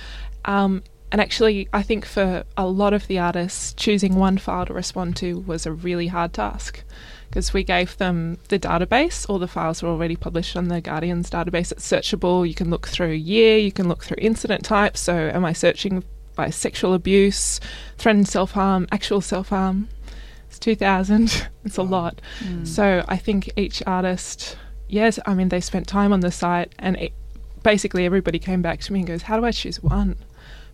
Um, 0.45 0.83
and 1.11 1.21
actually, 1.21 1.67
I 1.73 1.83
think 1.83 2.05
for 2.05 2.43
a 2.57 2.67
lot 2.67 2.93
of 2.93 3.07
the 3.07 3.19
artists, 3.19 3.73
choosing 3.73 4.15
one 4.15 4.37
file 4.37 4.65
to 4.65 4.73
respond 4.73 5.15
to 5.17 5.39
was 5.39 5.65
a 5.65 5.71
really 5.71 6.07
hard 6.07 6.33
task 6.33 6.83
because 7.33 7.51
we 7.51 7.63
gave 7.63 7.97
them 7.97 8.37
the 8.49 8.59
database. 8.59 9.27
All 9.27 9.39
the 9.39 9.47
files 9.47 9.81
were 9.81 9.89
already 9.89 10.15
published 10.15 10.55
on 10.55 10.67
the 10.67 10.79
Guardian's 10.79 11.31
database. 11.31 11.71
It's 11.71 11.89
searchable. 11.89 12.47
You 12.47 12.53
can 12.53 12.69
look 12.69 12.87
through 12.87 13.13
year, 13.13 13.57
you 13.57 13.71
can 13.71 13.87
look 13.87 14.03
through 14.03 14.17
incident 14.19 14.63
type. 14.63 14.95
So, 14.95 15.31
am 15.33 15.43
I 15.43 15.51
searching 15.51 16.03
by 16.35 16.51
sexual 16.51 16.93
abuse, 16.93 17.59
threatened 17.97 18.27
self 18.27 18.51
harm, 18.51 18.87
actual 18.91 19.19
self 19.19 19.49
harm? 19.49 19.89
It's 20.47 20.59
2,000. 20.59 21.47
it's 21.65 21.77
a 21.77 21.81
lot. 21.81 22.21
Mm. 22.41 22.67
So, 22.67 23.03
I 23.07 23.17
think 23.17 23.49
each 23.57 23.81
artist, 23.87 24.55
yes, 24.87 25.17
I 25.25 25.33
mean, 25.33 25.49
they 25.49 25.59
spent 25.59 25.87
time 25.87 26.13
on 26.13 26.19
the 26.19 26.31
site 26.31 26.71
and 26.77 26.97
it, 26.97 27.13
basically 27.63 28.05
everybody 28.05 28.37
came 28.37 28.61
back 28.61 28.79
to 28.81 28.93
me 28.93 28.99
and 28.99 29.07
goes, 29.07 29.23
How 29.23 29.39
do 29.39 29.45
I 29.45 29.49
choose 29.49 29.81
one? 29.81 30.17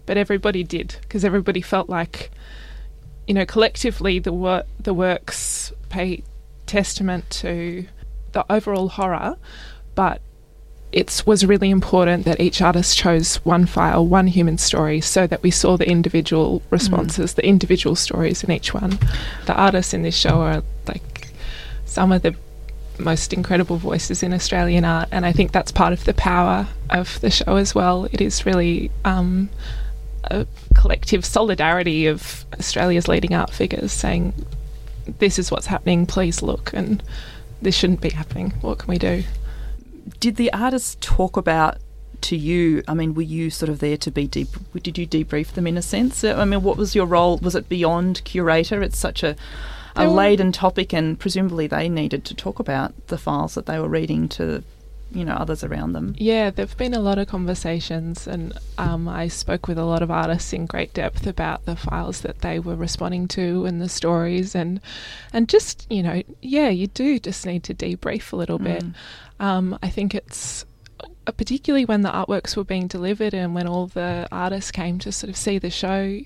But 0.05 0.17
everybody 0.17 0.65
did 0.65 0.97
because 1.03 1.23
everybody 1.23 1.61
felt 1.61 1.87
like, 1.87 2.31
you 3.27 3.33
know, 3.33 3.45
collectively 3.45 4.19
the, 4.19 4.33
wor- 4.33 4.65
the 4.77 4.93
works 4.93 5.71
pay 5.87 6.23
testament 6.69 7.29
to 7.29 7.85
the 8.31 8.45
overall 8.49 8.89
horror, 8.89 9.37
but 9.95 10.21
it 10.91 11.23
was 11.25 11.45
really 11.45 11.69
important 11.69 12.25
that 12.25 12.39
each 12.39 12.61
artist 12.61 12.97
chose 12.97 13.35
one 13.37 13.65
file, 13.65 14.05
one 14.05 14.27
human 14.27 14.57
story, 14.57 15.01
so 15.01 15.27
that 15.27 15.43
we 15.43 15.51
saw 15.51 15.77
the 15.77 15.87
individual 15.87 16.61
responses, 16.69 17.33
mm. 17.33 17.35
the 17.35 17.45
individual 17.45 17.95
stories 17.95 18.43
in 18.43 18.51
each 18.51 18.73
one. 18.73 18.97
The 19.45 19.53
artists 19.53 19.93
in 19.93 20.01
this 20.01 20.15
show 20.15 20.41
are 20.41 20.63
like 20.87 21.31
some 21.85 22.11
of 22.11 22.21
the 22.21 22.35
most 22.97 23.33
incredible 23.33 23.77
voices 23.77 24.23
in 24.23 24.33
Australian 24.33 24.83
art, 24.83 25.09
and 25.11 25.25
I 25.25 25.31
think 25.31 25.51
that's 25.51 25.71
part 25.71 25.93
of 25.93 26.05
the 26.05 26.13
power 26.13 26.67
of 26.89 27.19
the 27.21 27.29
show 27.29 27.55
as 27.55 27.75
well. 27.75 28.05
It 28.05 28.21
is 28.21 28.45
really 28.45 28.91
um, 29.05 29.49
a 30.23 30.47
collective 30.75 31.23
solidarity 31.23 32.07
of 32.07 32.45
Australia's 32.59 33.07
leading 33.07 33.33
art 33.33 33.51
figures 33.51 33.91
saying 33.91 34.33
this 35.17 35.39
is 35.39 35.51
what's 35.51 35.67
happening, 35.67 36.05
please 36.05 36.41
look, 36.41 36.71
and 36.73 37.03
this 37.61 37.75
shouldn't 37.75 38.01
be 38.01 38.09
happening. 38.09 38.51
What 38.61 38.79
can 38.79 38.89
we 38.89 38.97
do? 38.97 39.23
Did 40.19 40.35
the 40.35 40.51
artists 40.53 40.97
talk 41.01 41.37
about 41.37 41.77
to 42.21 42.35
you, 42.35 42.83
I 42.87 42.93
mean, 42.93 43.13
were 43.13 43.21
you 43.21 43.49
sort 43.49 43.69
of 43.69 43.79
there 43.79 43.97
to 43.97 44.11
be 44.11 44.27
deep? 44.27 44.49
Did 44.73 44.97
you 44.97 45.07
debrief 45.07 45.53
them 45.53 45.67
in 45.67 45.77
a 45.77 45.81
sense? 45.81 46.23
I 46.23 46.43
mean, 46.45 46.63
what 46.63 46.77
was 46.77 46.95
your 46.95 47.05
role? 47.05 47.37
Was 47.37 47.55
it 47.55 47.69
beyond 47.69 48.23
curator? 48.25 48.81
It's 48.81 48.97
such 48.97 49.23
a 49.23 49.35
a 49.95 50.07
laden 50.07 50.51
topic, 50.51 50.93
and 50.93 51.19
presumably 51.19 51.67
they 51.67 51.89
needed 51.89 52.23
to 52.25 52.33
talk 52.33 52.59
about 52.59 52.93
the 53.07 53.17
files 53.17 53.55
that 53.55 53.65
they 53.65 53.79
were 53.79 53.87
reading 53.89 54.29
to 54.29 54.63
you 55.11 55.25
know 55.25 55.33
others 55.33 55.63
around 55.63 55.93
them. 55.93 56.15
Yeah, 56.17 56.49
there've 56.49 56.77
been 56.77 56.93
a 56.93 56.99
lot 56.99 57.17
of 57.17 57.27
conversations, 57.27 58.27
and 58.27 58.57
um, 58.77 59.07
I 59.07 59.27
spoke 59.27 59.67
with 59.67 59.77
a 59.77 59.85
lot 59.85 60.01
of 60.01 60.11
artists 60.11 60.53
in 60.53 60.65
great 60.65 60.93
depth 60.93 61.25
about 61.25 61.65
the 61.65 61.75
files 61.75 62.21
that 62.21 62.39
they 62.39 62.59
were 62.59 62.75
responding 62.75 63.27
to 63.29 63.65
and 63.65 63.81
the 63.81 63.89
stories, 63.89 64.55
and 64.55 64.79
and 65.33 65.49
just 65.49 65.87
you 65.91 66.03
know, 66.03 66.21
yeah, 66.41 66.69
you 66.69 66.87
do 66.87 67.19
just 67.19 67.45
need 67.45 67.63
to 67.65 67.73
debrief 67.73 68.31
a 68.31 68.35
little 68.35 68.59
mm. 68.59 68.65
bit. 68.65 68.83
Um, 69.39 69.77
I 69.81 69.89
think 69.89 70.13
it's 70.13 70.65
uh, 70.99 71.31
particularly 71.31 71.85
when 71.85 72.01
the 72.01 72.11
artworks 72.11 72.55
were 72.55 72.63
being 72.63 72.87
delivered 72.87 73.33
and 73.33 73.55
when 73.55 73.67
all 73.67 73.87
the 73.87 74.27
artists 74.31 74.71
came 74.71 74.99
to 74.99 75.11
sort 75.11 75.29
of 75.29 75.37
see 75.37 75.57
the 75.57 75.69
show. 75.69 76.19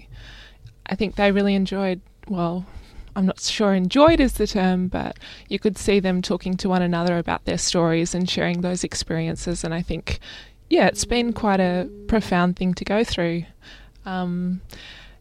I 0.85 0.95
think 0.95 1.15
they 1.15 1.31
really 1.31 1.55
enjoyed 1.55 2.01
well 2.27 2.65
I'm 3.15 3.25
not 3.25 3.39
sure 3.39 3.73
enjoyed 3.73 4.19
is 4.19 4.33
the 4.33 4.47
term, 4.47 4.87
but 4.87 5.17
you 5.47 5.59
could 5.59 5.77
see 5.77 5.99
them 5.99 6.21
talking 6.21 6.57
to 6.57 6.69
one 6.69 6.81
another 6.81 7.17
about 7.17 7.45
their 7.45 7.57
stories 7.57 8.15
and 8.15 8.29
sharing 8.29 8.61
those 8.61 8.83
experiences. 8.83 9.63
And 9.63 9.73
I 9.73 9.81
think, 9.81 10.19
yeah, 10.69 10.87
it's 10.87 11.05
been 11.05 11.33
quite 11.33 11.59
a 11.59 11.89
profound 12.07 12.55
thing 12.55 12.73
to 12.73 12.83
go 12.83 13.03
through. 13.03 13.43
Um, 14.05 14.61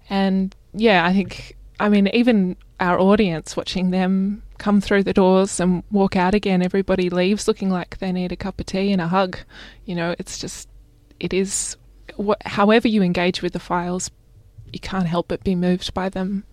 and 0.08 0.54
yeah, 0.72 1.04
I 1.06 1.12
think, 1.12 1.56
I 1.78 1.88
mean, 1.88 2.08
even 2.08 2.56
our 2.80 2.99
audience 2.99 3.56
watching 3.56 3.90
them 3.90 4.42
come 4.58 4.80
through 4.80 5.02
the 5.02 5.12
doors 5.12 5.61
and 5.61 5.82
walk 5.90 6.16
out 6.16 6.34
again, 6.34 6.62
everybody 6.62 7.11
leaves 7.11 7.46
looking 7.46 7.68
like 7.68 7.99
they 7.99 8.12
need 8.12 8.32
a 8.32 8.37
cup 8.37 8.58
of 8.58 8.66
tea 8.66 8.92
and 8.92 9.00
a 9.00 9.08
hug. 9.08 9.38
You 9.84 9.94
know, 9.96 10.14
it's 10.18 10.38
just, 10.38 10.68
it 11.20 11.34
is, 11.34 11.76
wh- 12.18 12.40
however 12.46 12.88
you 12.88 13.02
engage 13.02 13.42
with 13.42 13.52
the 13.52 13.61
files, 13.61 14.11
you 14.72 14.80
can't 14.80 15.06
help 15.06 15.28
but 15.28 15.44
be 15.44 15.54
moved 15.54 15.92
by 15.92 16.08
them. 16.08 16.44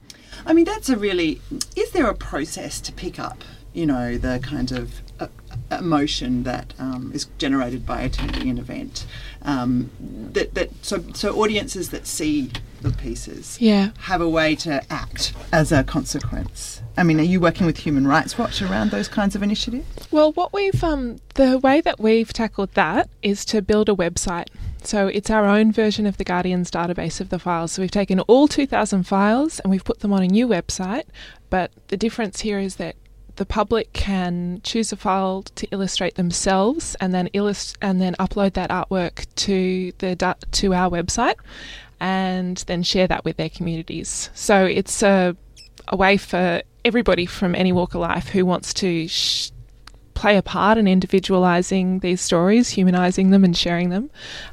I 0.45 0.53
mean, 0.53 0.65
that's 0.65 0.89
a 0.89 0.97
really. 0.97 1.41
Is 1.75 1.91
there 1.91 2.07
a 2.07 2.15
process 2.15 2.81
to 2.81 2.91
pick 2.91 3.19
up, 3.19 3.43
you 3.73 3.85
know, 3.85 4.17
the 4.17 4.39
kind 4.41 4.71
of 4.71 5.01
uh, 5.19 5.27
emotion 5.71 6.43
that 6.43 6.73
um, 6.79 7.11
is 7.13 7.25
generated 7.37 7.85
by 7.85 8.01
attending 8.01 8.49
an 8.49 8.57
event? 8.57 9.05
Um, 9.41 9.91
that 9.99 10.53
that 10.55 10.69
so 10.83 11.03
so 11.13 11.41
audiences 11.41 11.89
that 11.89 12.07
see 12.07 12.51
the 12.81 12.91
pieces 12.91 13.59
yeah. 13.59 13.91
have 13.99 14.21
a 14.21 14.29
way 14.29 14.55
to 14.55 14.81
act 14.91 15.33
as 15.51 15.71
a 15.71 15.83
consequence. 15.83 16.81
I 16.97 17.03
mean, 17.03 17.19
are 17.19 17.23
you 17.23 17.39
working 17.39 17.65
with 17.65 17.77
Human 17.77 18.07
Rights 18.07 18.37
Watch 18.37 18.61
around 18.61 18.91
those 18.91 19.07
kinds 19.07 19.35
of 19.35 19.43
initiatives? 19.43 20.07
Well, 20.11 20.31
what 20.33 20.53
we've 20.53 20.83
um, 20.83 21.19
the 21.35 21.59
way 21.59 21.81
that 21.81 21.99
we've 21.99 22.31
tackled 22.33 22.73
that 22.73 23.09
is 23.21 23.45
to 23.45 23.61
build 23.61 23.89
a 23.89 23.95
website. 23.95 24.47
So 24.83 25.07
it's 25.07 25.29
our 25.29 25.45
own 25.45 25.71
version 25.71 26.05
of 26.05 26.17
the 26.17 26.23
Guardian's 26.23 26.71
database 26.71 27.19
of 27.19 27.29
the 27.29 27.39
files. 27.39 27.73
So 27.73 27.81
we've 27.81 27.91
taken 27.91 28.19
all 28.21 28.47
2,000 28.47 29.03
files 29.03 29.59
and 29.59 29.71
we've 29.71 29.83
put 29.83 29.99
them 29.99 30.13
on 30.13 30.23
a 30.23 30.27
new 30.27 30.47
website. 30.47 31.03
But 31.49 31.71
the 31.89 31.97
difference 31.97 32.41
here 32.41 32.59
is 32.59 32.77
that 32.77 32.95
the 33.35 33.45
public 33.45 33.93
can 33.93 34.59
choose 34.63 34.91
a 34.91 34.97
file 34.97 35.43
to 35.55 35.67
illustrate 35.71 36.15
themselves 36.15 36.95
and 36.99 37.13
then 37.13 37.29
illust- 37.33 37.77
and 37.81 38.01
then 38.01 38.15
upload 38.19 38.53
that 38.53 38.69
artwork 38.69 39.25
to 39.35 39.93
the 39.99 40.15
da- 40.15 40.33
to 40.51 40.73
our 40.73 40.89
website 40.89 41.35
and 41.99 42.57
then 42.67 42.83
share 42.83 43.07
that 43.07 43.25
with 43.25 43.37
their 43.37 43.49
communities. 43.49 44.29
So 44.33 44.65
it's 44.65 45.03
a 45.03 45.35
a 45.89 45.95
way 45.95 46.17
for 46.17 46.61
everybody 46.85 47.25
from 47.25 47.55
any 47.55 47.71
walk 47.71 47.95
of 47.95 48.01
life 48.01 48.29
who 48.29 48.45
wants 48.45 48.73
to 48.75 49.07
sh- 49.07 49.51
play 50.13 50.37
a 50.37 50.41
part 50.41 50.77
in 50.77 50.87
individualizing 50.87 51.99
these 51.99 52.21
stories, 52.21 52.69
humanizing 52.69 53.31
them, 53.31 53.43
and 53.43 53.55
sharing 53.55 53.89
them. 53.89 54.09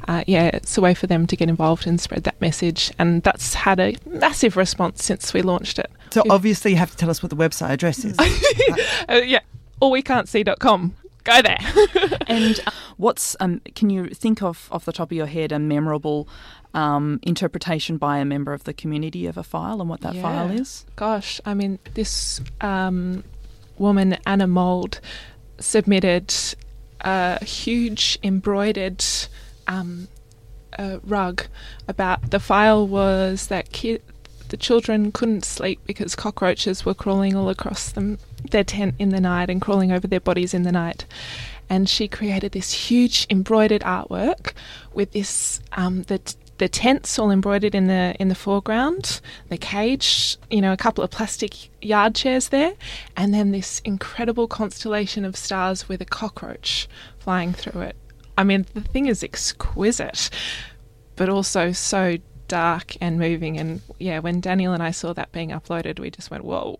Uh, 0.06 0.22
yeah, 0.26 0.46
it's 0.54 0.78
a 0.78 0.80
way 0.80 0.94
for 0.94 1.06
them 1.06 1.26
to 1.26 1.36
get 1.36 1.48
involved 1.48 1.86
and 1.86 2.00
spread 2.00 2.24
that 2.24 2.40
message. 2.40 2.92
And 2.98 3.22
that's 3.22 3.54
had 3.54 3.80
a 3.80 3.96
massive 4.06 4.56
response 4.56 5.04
since 5.04 5.34
we 5.34 5.42
launched 5.42 5.78
it. 5.78 5.90
So, 6.10 6.22
obviously, 6.30 6.70
you 6.70 6.76
have 6.76 6.92
to 6.92 6.96
tell 6.96 7.10
us 7.10 7.22
what 7.22 7.30
the 7.30 7.36
website 7.36 7.70
address 7.70 8.04
is. 8.04 8.16
uh, 9.08 9.20
yeah, 9.24 9.40
allwecan'tsee.com. 9.82 10.94
Go 11.24 11.42
there. 11.42 11.58
and 12.28 12.60
uh, 12.64 12.70
what's, 12.96 13.36
um, 13.40 13.60
can 13.74 13.90
you 13.90 14.08
think 14.08 14.42
of 14.42 14.68
off 14.70 14.84
the 14.84 14.92
top 14.92 15.10
of 15.10 15.16
your 15.16 15.26
head 15.26 15.52
a 15.52 15.58
memorable 15.58 16.28
um, 16.74 17.20
interpretation 17.22 17.96
by 17.96 18.18
a 18.18 18.24
member 18.24 18.52
of 18.52 18.64
the 18.64 18.72
community 18.72 19.26
of 19.26 19.36
a 19.36 19.42
file 19.42 19.80
and 19.80 19.88
what 19.88 20.00
that 20.00 20.14
yeah. 20.14 20.22
file 20.22 20.50
is? 20.50 20.84
Gosh, 20.96 21.40
I 21.44 21.54
mean, 21.54 21.78
this 21.94 22.40
um, 22.60 23.24
woman, 23.78 24.18
Anna 24.26 24.46
Mould, 24.46 25.00
submitted 25.58 26.34
a 27.00 27.44
huge 27.44 28.18
embroidered 28.22 29.04
um, 29.66 30.08
uh, 30.78 30.98
rug 31.04 31.46
about 31.88 32.30
the 32.30 32.40
file 32.40 32.86
was 32.86 33.46
that 33.48 33.72
ki- 33.72 34.00
the 34.48 34.56
children 34.56 35.10
couldn't 35.12 35.44
sleep 35.44 35.80
because 35.86 36.14
cockroaches 36.14 36.84
were 36.84 36.94
crawling 36.94 37.34
all 37.34 37.48
across 37.48 37.90
them 37.90 38.18
their 38.50 38.64
tent 38.64 38.94
in 38.98 39.08
the 39.08 39.20
night 39.20 39.50
and 39.50 39.60
crawling 39.60 39.90
over 39.90 40.06
their 40.06 40.20
bodies 40.20 40.54
in 40.54 40.62
the 40.62 40.72
night. 40.72 41.04
And 41.68 41.88
she 41.88 42.08
created 42.08 42.52
this 42.52 42.72
huge 42.72 43.26
embroidered 43.28 43.82
artwork 43.82 44.52
with 44.94 45.12
this 45.12 45.60
um, 45.72 46.02
the 46.04 46.20
the 46.58 46.68
tents 46.68 47.18
all 47.18 47.30
embroidered 47.30 47.74
in 47.74 47.86
the 47.86 48.14
in 48.18 48.28
the 48.28 48.34
foreground, 48.34 49.20
the 49.48 49.58
cage, 49.58 50.36
you 50.50 50.60
know, 50.60 50.72
a 50.72 50.76
couple 50.76 51.04
of 51.04 51.10
plastic 51.10 51.68
yard 51.82 52.14
chairs 52.14 52.48
there, 52.48 52.72
and 53.16 53.34
then 53.34 53.52
this 53.52 53.80
incredible 53.84 54.48
constellation 54.48 55.24
of 55.24 55.36
stars 55.36 55.88
with 55.88 56.00
a 56.00 56.06
cockroach 56.06 56.88
flying 57.18 57.52
through 57.52 57.82
it. 57.82 57.96
I 58.38 58.44
mean, 58.44 58.66
the 58.74 58.80
thing 58.80 59.06
is 59.06 59.22
exquisite, 59.22 60.30
but 61.16 61.28
also 61.28 61.72
so 61.72 62.18
dark 62.48 62.96
and 63.00 63.18
moving. 63.18 63.58
And 63.58 63.80
yeah, 63.98 64.18
when 64.18 64.40
Daniel 64.40 64.72
and 64.72 64.82
I 64.82 64.90
saw 64.90 65.12
that 65.14 65.32
being 65.32 65.50
uploaded, 65.50 65.98
we 65.98 66.10
just 66.10 66.30
went, 66.30 66.44
whoa. 66.44 66.78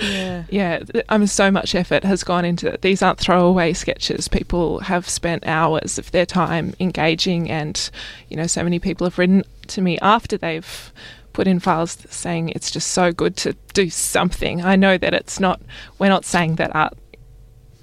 yeah. 0.00 0.44
yeah. 0.50 0.82
I 1.08 1.18
mean, 1.18 1.22
um, 1.22 1.26
so 1.26 1.50
much 1.50 1.74
effort 1.74 2.04
has 2.04 2.24
gone 2.24 2.44
into 2.44 2.72
it. 2.72 2.82
These 2.82 3.02
aren't 3.02 3.18
throwaway 3.18 3.72
sketches. 3.72 4.28
People 4.28 4.80
have 4.80 5.08
spent 5.08 5.46
hours 5.46 5.98
of 5.98 6.10
their 6.10 6.26
time 6.26 6.74
engaging, 6.80 7.50
and, 7.50 7.90
you 8.28 8.36
know, 8.36 8.46
so 8.46 8.62
many 8.62 8.78
people 8.78 9.06
have 9.06 9.18
written 9.18 9.44
to 9.68 9.80
me 9.80 9.98
after 10.00 10.36
they've 10.36 10.92
put 11.32 11.46
in 11.46 11.60
files 11.60 11.98
saying 12.10 12.48
it's 12.48 12.70
just 12.70 12.90
so 12.90 13.12
good 13.12 13.36
to 13.36 13.54
do 13.72 13.90
something. 13.90 14.62
I 14.62 14.76
know 14.76 14.98
that 14.98 15.14
it's 15.14 15.38
not, 15.38 15.60
we're 15.98 16.08
not 16.08 16.24
saying 16.24 16.56
that 16.56 16.74
art 16.74 16.94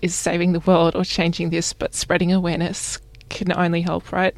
is 0.02 0.14
saving 0.14 0.52
the 0.52 0.60
world 0.60 0.96
or 0.96 1.04
changing 1.04 1.52
this, 1.52 1.74
but 1.74 1.96
spreading 1.96 2.34
awareness 2.34 3.00
can 3.30 3.52
only 3.54 3.82
help, 3.82 4.12
right? 4.12 4.36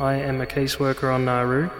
I 0.00 0.14
am 0.14 0.40
a 0.40 0.46
caseworker 0.46 1.12
on 1.12 1.24
Nauru. 1.24 1.70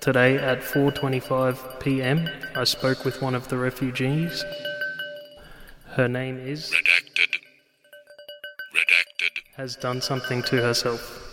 Today 0.00 0.38
at 0.38 0.60
4:25 0.60 1.80
p.m., 1.80 2.30
I 2.56 2.64
spoke 2.64 3.04
with 3.04 3.20
one 3.20 3.34
of 3.34 3.48
the 3.48 3.58
refugees. 3.58 4.42
Her 5.96 6.08
name 6.08 6.38
is 6.38 6.70
Redacted. 6.70 7.36
Redacted. 8.74 9.42
Has 9.56 9.76
done 9.76 10.00
something 10.00 10.42
to 10.44 10.62
herself. 10.62 11.29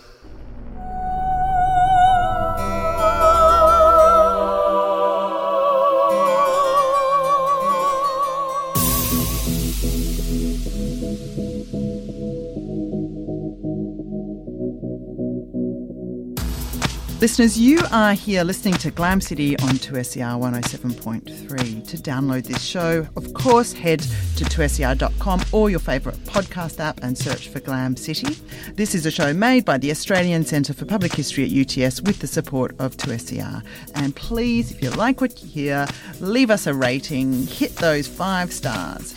Listeners, 17.19 17.57
you 17.59 17.79
are 17.91 18.13
here 18.13 18.43
listening 18.43 18.75
to 18.75 18.91
Glam 18.91 19.19
City 19.21 19.57
on 19.61 19.69
2SER 19.69 20.39
107.3. 20.39 21.87
To 21.87 21.97
download 21.97 22.43
this 22.43 22.61
show, 22.63 23.07
of 23.15 23.33
course, 23.33 23.73
head 23.73 24.01
to 24.35 24.45
2SER.com 24.45 25.41
or 25.51 25.71
your 25.71 25.79
favourite 25.79 26.19
podcast 26.25 26.79
app 26.79 26.99
and 27.01 27.17
search 27.17 27.47
for 27.47 27.59
Glam 27.59 27.95
City. 27.95 28.37
This 28.75 28.93
is 28.93 29.07
a 29.07 29.11
show 29.11 29.33
made 29.33 29.65
by 29.65 29.79
the 29.79 29.89
Australian 29.89 30.45
Centre 30.45 30.73
for 30.73 30.85
Public 30.85 31.11
History 31.11 31.43
at 31.43 31.51
UTS 31.51 32.03
with 32.03 32.19
the 32.19 32.27
support 32.27 32.75
of 32.77 32.97
2SER. 32.97 33.63
And 33.95 34.15
please, 34.15 34.69
if 34.71 34.83
you 34.83 34.91
like 34.91 35.19
what 35.19 35.41
you 35.41 35.49
hear, 35.49 35.87
leave 36.19 36.51
us 36.51 36.67
a 36.67 36.73
rating, 36.75 37.47
hit 37.47 37.75
those 37.77 38.07
five 38.07 38.53
stars. 38.53 39.15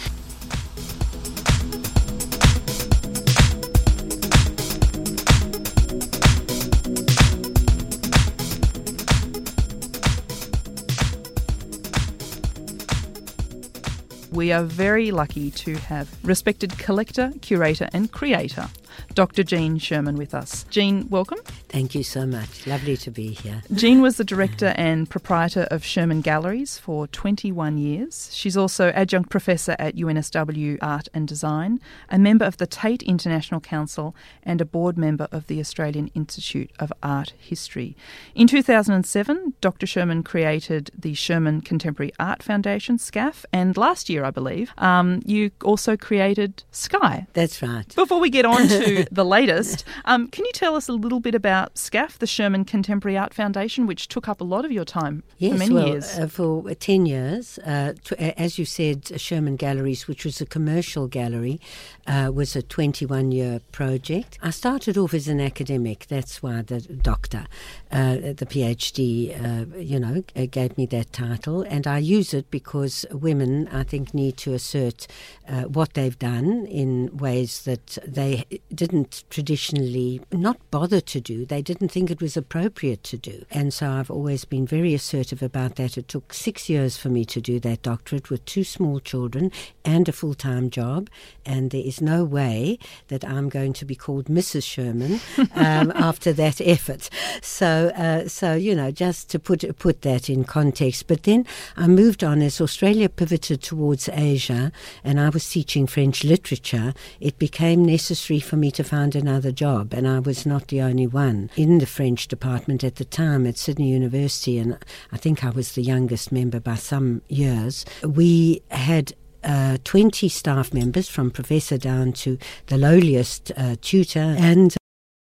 We 14.41 14.53
are 14.53 14.63
very 14.63 15.11
lucky 15.11 15.51
to 15.51 15.77
have 15.77 16.09
respected 16.25 16.71
collector, 16.79 17.31
curator, 17.43 17.91
and 17.93 18.11
creator 18.11 18.67
Dr. 19.15 19.43
Gene 19.43 19.79
Sherman, 19.79 20.17
with 20.17 20.35
us. 20.35 20.65
Gene, 20.71 21.09
welcome. 21.09 21.39
Thank 21.69 21.95
you 21.95 22.03
so 22.03 22.27
much. 22.27 22.67
Lovely 22.67 22.97
to 22.99 23.11
be 23.11 23.29
here. 23.29 23.63
Jean 23.75 24.01
was 24.01 24.17
the 24.17 24.25
director 24.25 24.75
and 24.77 25.09
proprietor 25.09 25.67
of 25.71 25.85
Sherman 25.85 26.21
Galleries 26.21 26.79
for 26.79 27.07
21 27.09 27.79
years. 27.79 28.31
She's 28.35 28.57
also 28.57 28.91
adjunct 28.91 29.31
professor 29.31 29.77
at 29.79 29.97
UNSW 29.97 30.79
Art 30.83 31.09
and 31.15 31.27
Design, 31.27 31.81
a 32.09 32.19
member 32.19 32.45
of 32.45 32.57
the 32.57 32.67
Tate 32.67 33.03
International 33.03 33.61
Council, 33.61 34.15
and 34.43 34.61
a 34.61 34.65
board 34.65 34.99
member 34.99 35.29
of 35.33 35.47
the 35.47 35.61
Australian 35.61 36.09
Institute 36.15 36.71
of 36.79 36.93
Art 37.03 37.33
History. 37.39 37.97
In 38.35 38.47
2007, 38.47 39.55
Dr. 39.61 39.87
Sherman 39.87 40.23
created 40.23 40.91
the 40.97 41.15
Sherman 41.15 41.61
Contemporary 41.61 42.13
Art 42.19 42.43
Foundation, 42.43 42.99
SCAF, 42.99 43.45
and 43.53 43.77
last 43.77 44.09
year, 44.09 44.25
I 44.25 44.31
believe, 44.31 44.73
um, 44.79 45.21
you 45.25 45.51
also 45.65 45.97
created 45.97 46.65
Sky. 46.71 47.27
That's 47.33 47.63
right. 47.63 47.95
Before 47.95 48.21
we 48.21 48.31
get 48.31 48.45
on 48.45 48.69
to 48.81 49.07
the 49.11 49.25
latest, 49.25 49.85
um, 50.05 50.29
can 50.29 50.45
you 50.45 50.53
tell 50.53 50.75
us 50.75 50.89
a 50.89 50.93
little 50.93 51.21
bit 51.21 51.35
about 51.35 51.75
SCAF, 51.75 52.19
the 52.19 52.27
Sherman 52.27 52.65
Contemporary 52.65 53.17
Art 53.17 53.35
Foundation, 53.35 53.87
which 53.87 54.09
took 54.09 54.29
up 54.29 54.41
a 54.41 54.45
lot 54.45 54.65
of 54.65 54.73
your 54.73 54.85
time 54.85 55.23
yes, 55.39 55.53
for 55.53 55.59
many 55.59 55.75
well, 55.75 55.89
years? 55.89 56.19
Uh, 56.19 56.27
for 56.27 56.75
10 56.75 57.07
years, 57.07 57.59
uh, 57.65 57.95
to, 58.05 58.41
as 58.41 58.59
you 58.59 58.65
said, 58.65 59.21
Sherman 59.21 59.57
Galleries, 59.57 60.09
which 60.09 60.25
was 60.25 60.41
a 60.41 60.47
commercial 60.47 61.07
gallery, 61.07 61.61
uh, 62.07 62.31
was 62.33 62.57
a 62.57 62.63
21 62.63 63.33
year 63.33 63.61
project. 63.73 64.39
I 64.43 64.51
started 64.51 64.97
off 64.97 65.15
as 65.15 65.29
an 65.29 65.41
academic, 65.41 66.07
that's 66.09 66.43
why 66.43 66.63
the 66.63 66.81
doctor, 66.81 67.47
uh, 67.93 68.17
the 68.17 68.47
PhD, 68.47 69.31
uh, 69.35 69.77
you 69.79 70.01
know, 70.01 70.23
gave 70.51 70.77
me 70.77 70.87
that 70.87 71.13
title, 71.13 71.63
and 71.63 71.87
I 71.87 71.99
use 71.99 72.35
it 72.35 72.51
because 72.51 73.05
women, 73.11 73.69
I 73.69 73.83
think, 73.83 74.15
need 74.15 74.37
to 74.39 74.55
assert 74.55 75.07
uh, 75.49 75.63
what 75.63 75.95
they've 75.95 76.19
done 76.19 76.67
in 76.67 77.17
ways 77.17 77.63
that 77.65 77.99
they 78.07 78.45
didn't 78.75 79.25
traditionally 79.31 80.21
not 80.33 80.59
bother 80.71 81.01
to 81.01 81.21
do. 81.21 81.45
They 81.45 81.63
didn't 81.63 81.89
think 81.89 82.11
it 82.11 82.23
was 82.23 82.37
appropriate 82.37 83.03
to 83.05 83.17
do. 83.17 83.45
And 83.51 83.73
so 83.73 83.91
I've 83.91 84.11
always 84.11 84.45
been 84.45 84.67
very 84.67 84.95
assertive 84.95 85.43
about 85.43 85.77
that. 85.77 85.99
It 85.99 86.09
took 86.09 86.33
six 86.33 86.69
years 86.69 86.97
for 86.97 87.09
me 87.09 87.25
to 87.27 87.41
do 87.41 87.61
that 87.61 87.83
doctorate 87.83 88.31
with 88.31 88.45
two 88.45 88.65
small 88.65 89.01
children 89.01 89.51
and 89.85 90.09
a 90.09 90.13
full 90.13 90.35
time 90.35 90.71
job. 90.71 91.09
And 91.45 91.71
there 91.71 91.83
is 91.85 92.01
no 92.01 92.25
way 92.25 92.79
that 93.09 93.25
I'm 93.25 93.49
going 93.49 93.73
to 93.75 93.85
be 93.85 93.95
called 93.95 94.27
Mrs. 94.27 94.65
Sherman 94.65 95.21
um, 95.55 95.93
after 95.95 96.33
that 96.33 96.61
effort. 96.61 97.11
So, 97.43 97.93
uh, 97.97 98.29
so 98.29 98.55
you 98.55 98.75
know, 98.75 98.91
just 98.91 99.31
to 99.31 99.39
put 99.39 99.65
put 99.79 100.03
that 100.03 100.29
in 100.31 100.45
context. 100.45 101.07
But 101.07 101.25
then 101.25 101.47
I 101.77 101.87
moved 101.87 102.23
on 102.23 102.43
as 102.43 102.61
Australia 102.61 103.09
pivoted 103.09 103.63
towards 103.63 104.09
Asia, 104.13 104.73
and 105.03 105.21
I 105.21 105.29
was 105.31 105.49
teaching 105.49 105.87
French 105.87 106.25
literature. 106.25 106.95
It 107.21 107.39
became 107.39 107.85
necessary 107.85 108.41
for 108.41 108.57
me 108.61 108.71
to 108.73 108.85
find 108.85 109.17
another 109.17 109.51
job, 109.51 109.93
and 109.95 110.07
I 110.07 110.21
was 110.21 110.47
not 110.47 110.69
the 110.69 110.83
only 110.83 111.07
one 111.07 111.51
in 111.57 111.79
the 111.79 111.87
French 111.87 112.29
department 112.29 112.85
at 112.85 112.97
the 112.97 113.05
time 113.05 113.47
at 113.47 113.57
Sydney 113.57 113.91
University, 113.91 114.59
and 114.59 114.79
I 115.11 115.17
think 115.17 115.45
I 115.45 115.51
was 115.51 115.73
the 115.73 115.83
youngest 115.83 116.31
member 116.31 116.61
by 116.61 116.75
some 116.75 117.23
years. 117.29 117.85
We 118.05 118.63
had 118.71 119.15
uh, 119.43 119.79
20 119.85 120.29
staff 120.29 120.75
members, 120.75 121.09
from 121.09 121.31
professor 121.31 121.79
down 121.79 122.13
to 122.13 122.39
the 122.67 122.77
lowliest 122.77 123.51
uh, 123.57 123.77
tutor, 123.81 124.37
and 124.39 124.77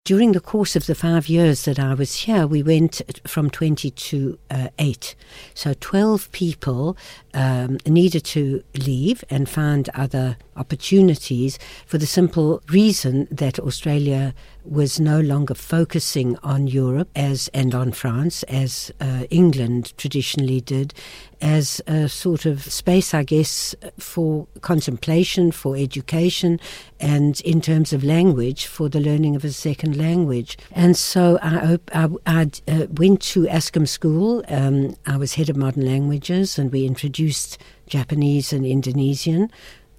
during 0.04 0.32
the 0.32 0.40
course 0.40 0.76
of 0.76 0.84
the 0.84 0.94
five 0.94 1.30
years 1.30 1.64
that 1.64 1.78
I 1.78 1.94
was 1.94 2.14
here, 2.14 2.46
we 2.46 2.62
went 2.62 3.00
from 3.26 3.48
20 3.48 3.90
to 3.90 4.38
uh, 4.50 4.68
8. 4.78 5.14
So 5.54 5.72
12 5.80 6.30
people 6.30 6.98
um, 7.32 7.78
needed 7.86 8.22
to 8.26 8.62
leave 8.76 9.24
and 9.30 9.48
find 9.48 9.88
other 9.94 10.36
opportunities 10.56 11.58
for 11.86 11.96
the 11.96 12.06
simple 12.06 12.62
reason 12.68 13.28
that 13.30 13.58
Australia 13.58 14.34
was 14.64 14.98
no 14.98 15.20
longer 15.20 15.54
focusing 15.54 16.36
on 16.42 16.66
Europe 16.66 17.08
as 17.14 17.48
and 17.54 17.74
on 17.74 17.92
France 17.92 18.42
as 18.44 18.92
uh, 19.00 19.24
England 19.30 19.92
traditionally 19.96 20.60
did, 20.60 20.94
as 21.40 21.82
a 21.86 22.08
sort 22.08 22.46
of 22.46 22.62
space, 22.62 23.12
I 23.12 23.22
guess, 23.22 23.74
for 23.98 24.46
contemplation, 24.62 25.52
for 25.52 25.76
education, 25.76 26.58
and 26.98 27.40
in 27.42 27.60
terms 27.60 27.92
of 27.92 28.02
language, 28.02 28.66
for 28.66 28.88
the 28.88 29.00
learning 29.00 29.36
of 29.36 29.44
a 29.44 29.52
second 29.52 29.96
language. 29.96 30.56
And 30.72 30.96
so 30.96 31.38
I, 31.42 31.78
I, 31.92 32.08
I 32.26 32.50
uh, 32.66 32.86
went 32.96 33.20
to 33.22 33.46
Ascham 33.46 33.86
School. 33.86 34.42
Um, 34.48 34.96
I 35.06 35.16
was 35.16 35.34
head 35.34 35.50
of 35.50 35.56
modern 35.56 35.84
languages, 35.84 36.58
and 36.58 36.72
we 36.72 36.86
introduced 36.86 37.58
Japanese 37.86 38.52
and 38.52 38.64
Indonesian. 38.64 39.50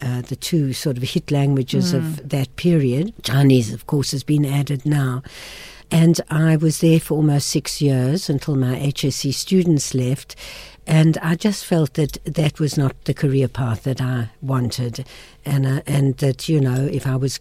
Uh, 0.01 0.21
the 0.21 0.35
two 0.35 0.73
sort 0.73 0.97
of 0.97 1.03
hit 1.03 1.31
languages 1.31 1.93
mm. 1.93 1.97
of 1.97 2.29
that 2.29 2.55
period. 2.55 3.13
Chinese, 3.23 3.73
of 3.73 3.87
course, 3.87 4.11
has 4.11 4.23
been 4.23 4.45
added 4.45 4.85
now. 4.85 5.23
And 5.91 6.19
I 6.29 6.55
was 6.55 6.79
there 6.79 6.99
for 6.99 7.15
almost 7.15 7.49
six 7.49 7.81
years 7.81 8.29
until 8.29 8.55
my 8.55 8.75
HSC 8.75 9.33
students 9.33 9.93
left. 9.93 10.35
And 10.87 11.17
I 11.19 11.35
just 11.35 11.65
felt 11.65 11.93
that 11.95 12.17
that 12.25 12.59
was 12.59 12.77
not 12.77 13.05
the 13.05 13.13
career 13.13 13.47
path 13.47 13.83
that 13.83 14.01
I 14.01 14.29
wanted. 14.41 15.05
And, 15.45 15.65
uh, 15.65 15.81
and 15.87 16.17
that, 16.17 16.47
you 16.47 16.59
know, 16.59 16.85
if 16.91 17.07
I 17.07 17.15
was 17.15 17.39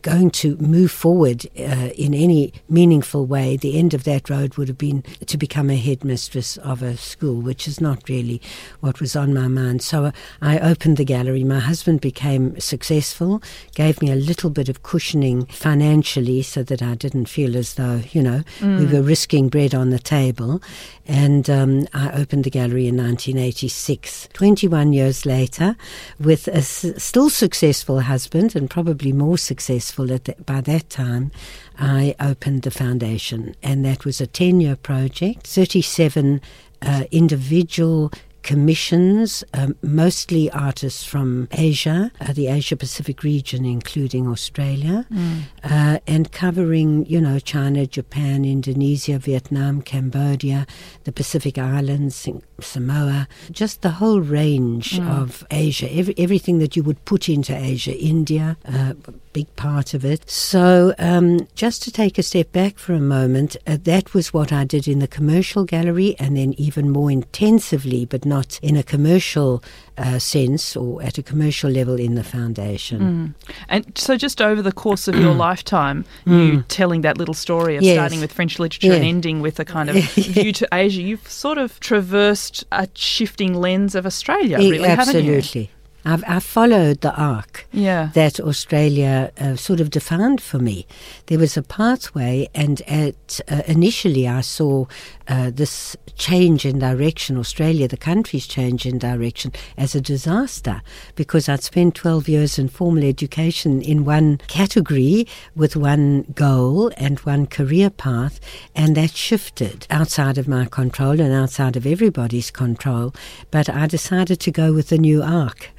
going 0.00 0.30
to 0.30 0.56
move 0.56 0.90
forward 0.90 1.46
uh, 1.58 1.90
in 1.96 2.14
any 2.14 2.52
meaningful 2.68 3.26
way, 3.26 3.56
the 3.56 3.78
end 3.78 3.92
of 3.92 4.04
that 4.04 4.30
road 4.30 4.56
would 4.56 4.68
have 4.68 4.78
been 4.78 5.02
to 5.26 5.36
become 5.36 5.68
a 5.68 5.76
headmistress 5.76 6.56
of 6.58 6.82
a 6.82 6.96
school, 6.96 7.40
which 7.40 7.68
is 7.68 7.80
not 7.80 8.08
really 8.08 8.40
what 8.80 9.00
was 9.00 9.14
on 9.14 9.34
my 9.34 9.48
mind. 9.48 9.82
So 9.82 10.06
uh, 10.06 10.12
I 10.40 10.58
opened 10.58 10.96
the 10.96 11.04
gallery. 11.04 11.44
My 11.44 11.58
husband 11.58 12.00
became 12.00 12.58
successful, 12.58 13.42
gave 13.74 14.00
me 14.00 14.10
a 14.10 14.16
little 14.16 14.48
bit 14.48 14.68
of 14.68 14.82
cushioning 14.82 15.46
financially 15.46 16.42
so 16.42 16.62
that 16.62 16.80
I 16.80 16.94
didn't 16.94 17.26
feel 17.26 17.56
as 17.56 17.74
though, 17.74 18.00
you 18.12 18.22
know, 18.22 18.42
mm. 18.60 18.78
we 18.78 18.86
were 18.86 19.02
risking 19.02 19.48
bread 19.48 19.74
on 19.74 19.90
the 19.90 19.98
table. 19.98 20.62
And 21.06 21.50
um, 21.50 21.86
I 21.92 22.12
opened 22.12 22.44
the 22.44 22.50
gallery 22.50 22.86
in 22.86 22.96
1986. 22.96 24.28
21 24.32 24.92
years 24.92 25.26
later, 25.26 25.76
with 26.20 26.46
a 26.48 26.58
s- 26.58 26.86
still 26.96 27.28
successful 27.28 28.00
husband 28.00 28.54
and 28.54 28.70
probably 28.70 29.12
more 29.12 29.36
successful 29.36 29.81
the, 29.90 30.34
by 30.46 30.60
that 30.60 30.90
time, 30.90 31.30
I 31.78 32.14
opened 32.20 32.62
the 32.62 32.70
foundation. 32.70 33.54
And 33.62 33.84
that 33.84 34.04
was 34.04 34.20
a 34.20 34.26
10 34.26 34.60
year 34.60 34.76
project, 34.76 35.46
37 35.46 36.40
uh, 36.82 37.04
individual 37.10 38.12
commissions, 38.42 39.44
um, 39.54 39.76
mostly 39.82 40.50
artists 40.50 41.04
from 41.04 41.48
Asia, 41.52 42.10
uh, 42.20 42.32
the 42.32 42.48
Asia 42.48 42.76
Pacific 42.76 43.22
region, 43.22 43.64
including 43.64 44.26
Australia, 44.28 45.06
mm. 45.10 45.42
uh, 45.64 45.98
and 46.06 46.32
covering, 46.32 47.06
you 47.06 47.20
know, 47.20 47.38
China, 47.38 47.86
Japan, 47.86 48.44
Indonesia, 48.44 49.18
Vietnam, 49.18 49.80
Cambodia, 49.80 50.66
the 51.04 51.12
Pacific 51.12 51.56
Islands, 51.56 52.28
Samoa, 52.64 53.28
just 53.50 53.82
the 53.82 53.90
whole 53.90 54.20
range 54.20 54.92
mm. 54.98 55.08
of 55.08 55.46
Asia, 55.50 55.90
every, 55.92 56.14
everything 56.18 56.58
that 56.58 56.76
you 56.76 56.82
would 56.82 57.04
put 57.04 57.28
into 57.28 57.56
Asia, 57.56 57.96
India, 57.96 58.56
uh, 58.66 58.94
big 59.32 59.54
part 59.56 59.94
of 59.94 60.04
it. 60.04 60.28
So, 60.28 60.94
um, 60.98 61.48
just 61.54 61.82
to 61.84 61.90
take 61.90 62.18
a 62.18 62.22
step 62.22 62.52
back 62.52 62.78
for 62.78 62.92
a 62.92 63.00
moment, 63.00 63.56
uh, 63.66 63.78
that 63.84 64.14
was 64.14 64.32
what 64.32 64.52
I 64.52 64.64
did 64.64 64.86
in 64.86 64.98
the 64.98 65.08
commercial 65.08 65.64
gallery, 65.64 66.16
and 66.18 66.36
then 66.36 66.54
even 66.58 66.90
more 66.90 67.10
intensively, 67.10 68.04
but 68.04 68.24
not 68.24 68.58
in 68.62 68.76
a 68.76 68.82
commercial 68.82 69.62
uh, 69.98 70.18
sense 70.18 70.76
or 70.76 71.02
at 71.02 71.18
a 71.18 71.22
commercial 71.22 71.70
level 71.70 71.98
in 71.98 72.14
the 72.14 72.24
foundation. 72.24 73.00
Mm. 73.00 73.54
And 73.68 73.98
so, 73.98 74.16
just 74.16 74.40
over 74.40 74.62
the 74.62 74.72
course 74.72 75.08
of 75.08 75.16
your 75.16 75.34
lifetime, 75.46 76.04
you 76.24 76.32
mm. 76.32 76.64
telling 76.68 77.02
that 77.02 77.18
little 77.18 77.34
story 77.34 77.76
of 77.76 77.82
yes. 77.82 77.96
starting 77.96 78.20
with 78.20 78.32
French 78.32 78.58
literature 78.58 78.88
yeah. 78.88 78.94
and 78.94 79.04
ending 79.04 79.40
with 79.40 79.60
a 79.60 79.64
kind 79.64 79.90
of 79.90 79.96
view 80.14 80.52
to 80.52 80.68
Asia, 80.72 81.02
you've 81.02 81.28
sort 81.28 81.58
of 81.58 81.78
traversed 81.80 82.64
a 82.72 82.88
shifting 82.94 83.54
lens 83.54 83.94
of 83.94 84.06
Australia, 84.06 84.58
really, 84.58 84.84
Absolutely. 84.84 84.88
haven't 84.88 85.24
you? 85.24 85.36
Absolutely. 85.38 85.70
I've, 86.04 86.24
I've, 86.26 86.42
followed 86.42 87.00
the 87.00 87.14
arc 87.14 87.66
yeah. 87.72 88.10
that 88.14 88.40
Australia 88.40 89.30
uh, 89.38 89.56
sort 89.56 89.80
of 89.80 89.90
defined 89.90 90.40
for 90.40 90.58
me. 90.58 90.86
There 91.26 91.38
was 91.38 91.56
a 91.56 91.62
pathway, 91.62 92.48
and 92.54 92.82
at 92.82 93.40
uh, 93.48 93.62
initially 93.66 94.26
I 94.26 94.40
saw 94.40 94.86
uh, 95.28 95.50
this 95.50 95.96
change 96.16 96.66
in 96.66 96.78
direction, 96.78 97.38
Australia, 97.38 97.88
the 97.88 97.96
country's 97.96 98.46
change 98.46 98.84
in 98.84 98.98
direction, 98.98 99.52
as 99.76 99.94
a 99.94 100.00
disaster 100.00 100.82
because 101.14 101.48
I'd 101.48 101.62
spent 101.62 101.94
12 101.94 102.28
years 102.28 102.58
in 102.58 102.68
formal 102.68 103.04
education 103.04 103.80
in 103.80 104.04
one 104.04 104.38
category 104.48 105.26
with 105.54 105.76
one 105.76 106.22
goal 106.34 106.92
and 106.96 107.18
one 107.20 107.46
career 107.46 107.90
path, 107.90 108.40
and 108.74 108.96
that 108.96 109.12
shifted 109.12 109.86
outside 109.90 110.38
of 110.38 110.48
my 110.48 110.66
control 110.66 111.20
and 111.20 111.32
outside 111.32 111.76
of 111.76 111.86
everybody's 111.86 112.50
control. 112.50 113.14
But 113.50 113.68
I 113.68 113.86
decided 113.86 114.40
to 114.40 114.50
go 114.50 114.72
with 114.72 114.88
the 114.88 114.98
new 114.98 115.22
arc. 115.22 115.70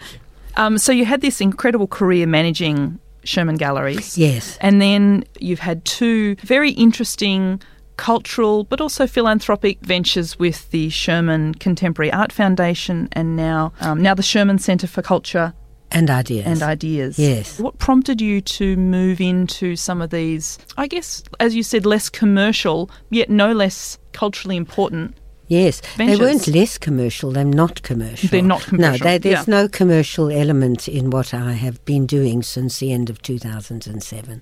Um, 0.55 0.77
so 0.77 0.91
you 0.91 1.05
had 1.05 1.21
this 1.21 1.41
incredible 1.41 1.87
career 1.87 2.27
managing 2.27 2.99
Sherman 3.23 3.55
Galleries. 3.55 4.17
Yes. 4.17 4.57
And 4.61 4.81
then 4.81 5.23
you've 5.39 5.59
had 5.59 5.83
two 5.85 6.35
very 6.37 6.71
interesting 6.71 7.61
cultural 7.95 8.63
but 8.63 8.81
also 8.81 9.05
philanthropic 9.05 9.79
ventures 9.81 10.37
with 10.39 10.69
the 10.71 10.89
Sherman 10.89 11.53
Contemporary 11.53 12.11
Art 12.11 12.31
Foundation 12.31 13.07
and 13.11 13.35
now 13.35 13.71
um, 13.81 14.01
now 14.01 14.15
the 14.15 14.23
Sherman 14.23 14.57
Centre 14.57 14.87
for 14.87 15.03
Culture 15.03 15.53
And 15.91 16.09
ideas. 16.09 16.45
and 16.47 16.63
ideas. 16.63 17.19
Yes. 17.19 17.59
What 17.59 17.77
prompted 17.77 18.19
you 18.19 18.41
to 18.41 18.75
move 18.77 19.21
into 19.21 19.75
some 19.75 20.01
of 20.01 20.09
these, 20.09 20.57
I 20.75 20.87
guess, 20.87 21.23
as 21.39 21.55
you 21.55 21.61
said, 21.61 21.85
less 21.85 22.09
commercial, 22.09 22.89
yet 23.11 23.29
no 23.29 23.53
less 23.53 23.99
culturally 24.11 24.57
important? 24.57 25.15
Yes, 25.53 25.81
they 25.97 26.17
weren't 26.17 26.47
less 26.47 26.79
commercial. 26.79 27.31
They're 27.31 27.43
not 27.43 27.83
commercial. 27.83 28.27
They're 28.29 28.41
not 28.41 28.63
commercial, 28.63 28.91
No, 28.91 28.97
they, 28.97 29.19
there's 29.19 29.47
yeah. 29.47 29.61
no 29.61 29.67
commercial 29.67 30.31
element 30.31 30.87
in 30.87 31.11
what 31.11 31.31
I 31.31 31.51
have 31.51 31.83
been 31.85 32.07
doing 32.07 32.41
since 32.41 32.79
the 32.79 32.91
end 32.91 33.11
of 33.11 33.21
2007. 33.21 34.41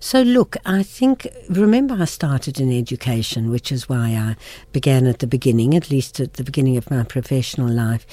So 0.00 0.22
look, 0.22 0.56
I 0.66 0.82
think 0.82 1.28
remember 1.48 1.94
I 2.00 2.06
started 2.06 2.58
in 2.58 2.72
education, 2.76 3.50
which 3.50 3.70
is 3.70 3.88
why 3.88 4.08
I 4.10 4.34
began 4.72 5.06
at 5.06 5.20
the 5.20 5.28
beginning, 5.28 5.76
at 5.76 5.92
least 5.92 6.18
at 6.18 6.32
the 6.34 6.42
beginning 6.42 6.76
of 6.76 6.90
my 6.90 7.04
professional 7.04 7.68
life, 7.68 8.04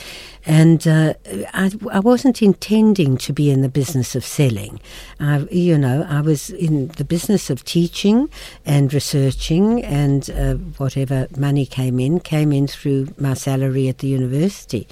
and 0.45 0.87
uh, 0.87 1.15
I, 1.51 1.71
I 1.91 1.99
wasn't 1.99 2.43
intending 2.43 3.17
to 3.17 3.33
be 3.33 3.49
in 3.49 3.61
the 3.61 3.69
business 3.69 4.15
of 4.15 4.23
selling. 4.23 4.79
I, 5.19 5.47
you 5.49 5.79
know, 5.79 6.05
I 6.07 6.21
was 6.21 6.51
in 6.51 6.89
the 6.89 7.05
business 7.05 7.49
of 7.49 7.65
teaching 7.65 8.29
and 8.65 8.93
researching, 8.93 9.83
and 9.83 10.29
uh, 10.29 10.53
whatever 10.77 11.27
money 11.35 11.65
came 11.65 11.99
in 11.99 12.19
came 12.19 12.34
in 12.41 12.67
through 12.67 13.07
my 13.17 13.33
salary 13.33 13.87
at 13.87 13.99
the 13.99 14.07
university. 14.07 14.87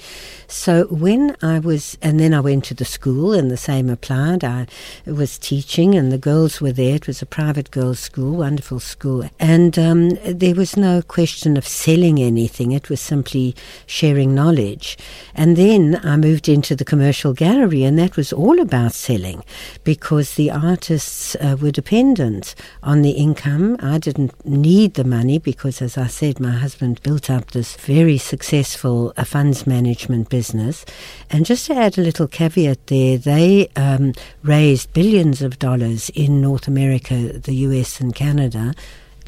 So 0.48 0.86
when 0.86 1.36
I 1.42 1.58
was, 1.58 1.98
and 2.00 2.20
then 2.20 2.32
I 2.32 2.40
went 2.40 2.64
to 2.66 2.74
the 2.74 2.84
school, 2.84 3.32
and 3.32 3.50
the 3.50 3.56
same 3.56 3.88
applied. 3.88 4.44
I 4.44 4.66
was 5.06 5.38
teaching, 5.38 5.94
and 5.94 6.12
the 6.12 6.18
girls 6.18 6.60
were 6.60 6.72
there. 6.72 6.94
It 6.94 7.06
was 7.06 7.22
a 7.22 7.26
private 7.26 7.70
girls' 7.70 7.98
school, 7.98 8.36
wonderful 8.36 8.80
school, 8.80 9.28
and 9.38 9.78
um, 9.78 10.10
there 10.24 10.54
was 10.54 10.76
no 10.76 11.02
question 11.02 11.56
of 11.56 11.66
selling 11.66 12.20
anything. 12.20 12.72
It 12.72 12.88
was 12.88 13.00
simply 13.00 13.54
sharing 13.86 14.34
knowledge. 14.34 14.96
And 15.34 15.56
then 15.56 16.00
I 16.04 16.16
moved 16.16 16.48
into 16.48 16.76
the 16.76 16.84
commercial 16.84 17.32
gallery, 17.32 17.84
and 17.84 17.98
that 17.98 18.16
was 18.16 18.32
all 18.32 18.60
about 18.60 18.92
selling, 18.92 19.44
because 19.82 20.34
the 20.34 20.50
artists 20.50 21.34
uh, 21.36 21.56
were 21.60 21.70
dependent 21.70 22.54
on 22.82 23.02
the 23.02 23.12
income. 23.12 23.76
I 23.80 23.98
didn't 23.98 24.32
need 24.44 24.94
the 24.94 25.04
money 25.04 25.38
because, 25.38 25.82
as 25.82 25.98
I 25.98 26.06
said, 26.06 26.38
my 26.38 26.52
husband 26.52 27.02
built 27.02 27.30
up 27.34 27.50
this 27.50 27.76
very 27.76 28.16
successful 28.16 29.12
uh, 29.16 29.24
funds 29.24 29.66
management 29.66 30.30
business. 30.30 30.86
And 31.30 31.44
just 31.44 31.66
to 31.66 31.74
add 31.74 31.98
a 31.98 32.02
little 32.02 32.28
caveat 32.28 32.86
there, 32.86 33.18
they 33.18 33.68
um, 33.76 34.14
raised 34.42 34.92
billions 34.92 35.42
of 35.42 35.58
dollars 35.58 36.10
in 36.10 36.40
North 36.40 36.68
America, 36.68 37.38
the 37.38 37.54
US, 37.66 38.00
and 38.00 38.14
Canada. 38.14 38.72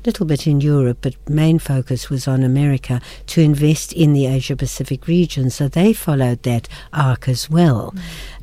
Little 0.07 0.27
bit 0.27 0.47
in 0.47 0.61
Europe, 0.61 0.99
but 1.01 1.17
main 1.29 1.59
focus 1.59 2.09
was 2.09 2.29
on 2.29 2.45
America 2.45 3.01
to 3.27 3.41
invest 3.41 3.93
in 3.93 4.13
the 4.13 4.27
Asia 4.27 4.55
Pacific 4.55 5.09
region. 5.09 5.51
So 5.51 5.67
they 5.67 5.93
followed 5.93 6.45
that 6.45 6.69
arc 6.93 7.29
as 7.29 7.51
well. 7.51 7.93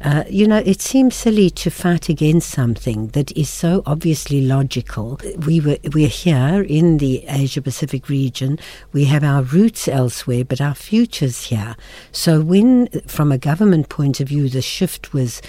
Uh, 0.01 0.25
you 0.29 0.45
know, 0.45 0.57
it 0.57 0.81
seems 0.81 1.15
silly 1.15 1.49
to 1.51 1.71
fight 1.71 2.09
against 2.09 2.49
something 2.49 3.07
that 3.13 3.31
is 3.37 3.49
so 3.49 3.81
obviously 3.85 4.41
logical. 4.41 5.21
We 5.45 5.61
were 5.61 5.77
we're 5.93 6.09
here 6.09 6.65
in 6.67 6.97
the 6.97 7.23
Asia 7.29 7.61
Pacific 7.61 8.09
region. 8.09 8.59
We 8.91 9.05
have 9.05 9.23
our 9.23 9.43
roots 9.43 9.87
elsewhere, 9.87 10.43
but 10.43 10.59
our 10.59 10.75
futures 10.75 11.45
here. 11.45 11.77
So 12.11 12.41
when, 12.41 12.89
from 13.07 13.31
a 13.31 13.37
government 13.37 13.87
point 13.87 14.19
of 14.19 14.27
view, 14.27 14.49
the 14.49 14.61
shift 14.61 15.13
was 15.13 15.41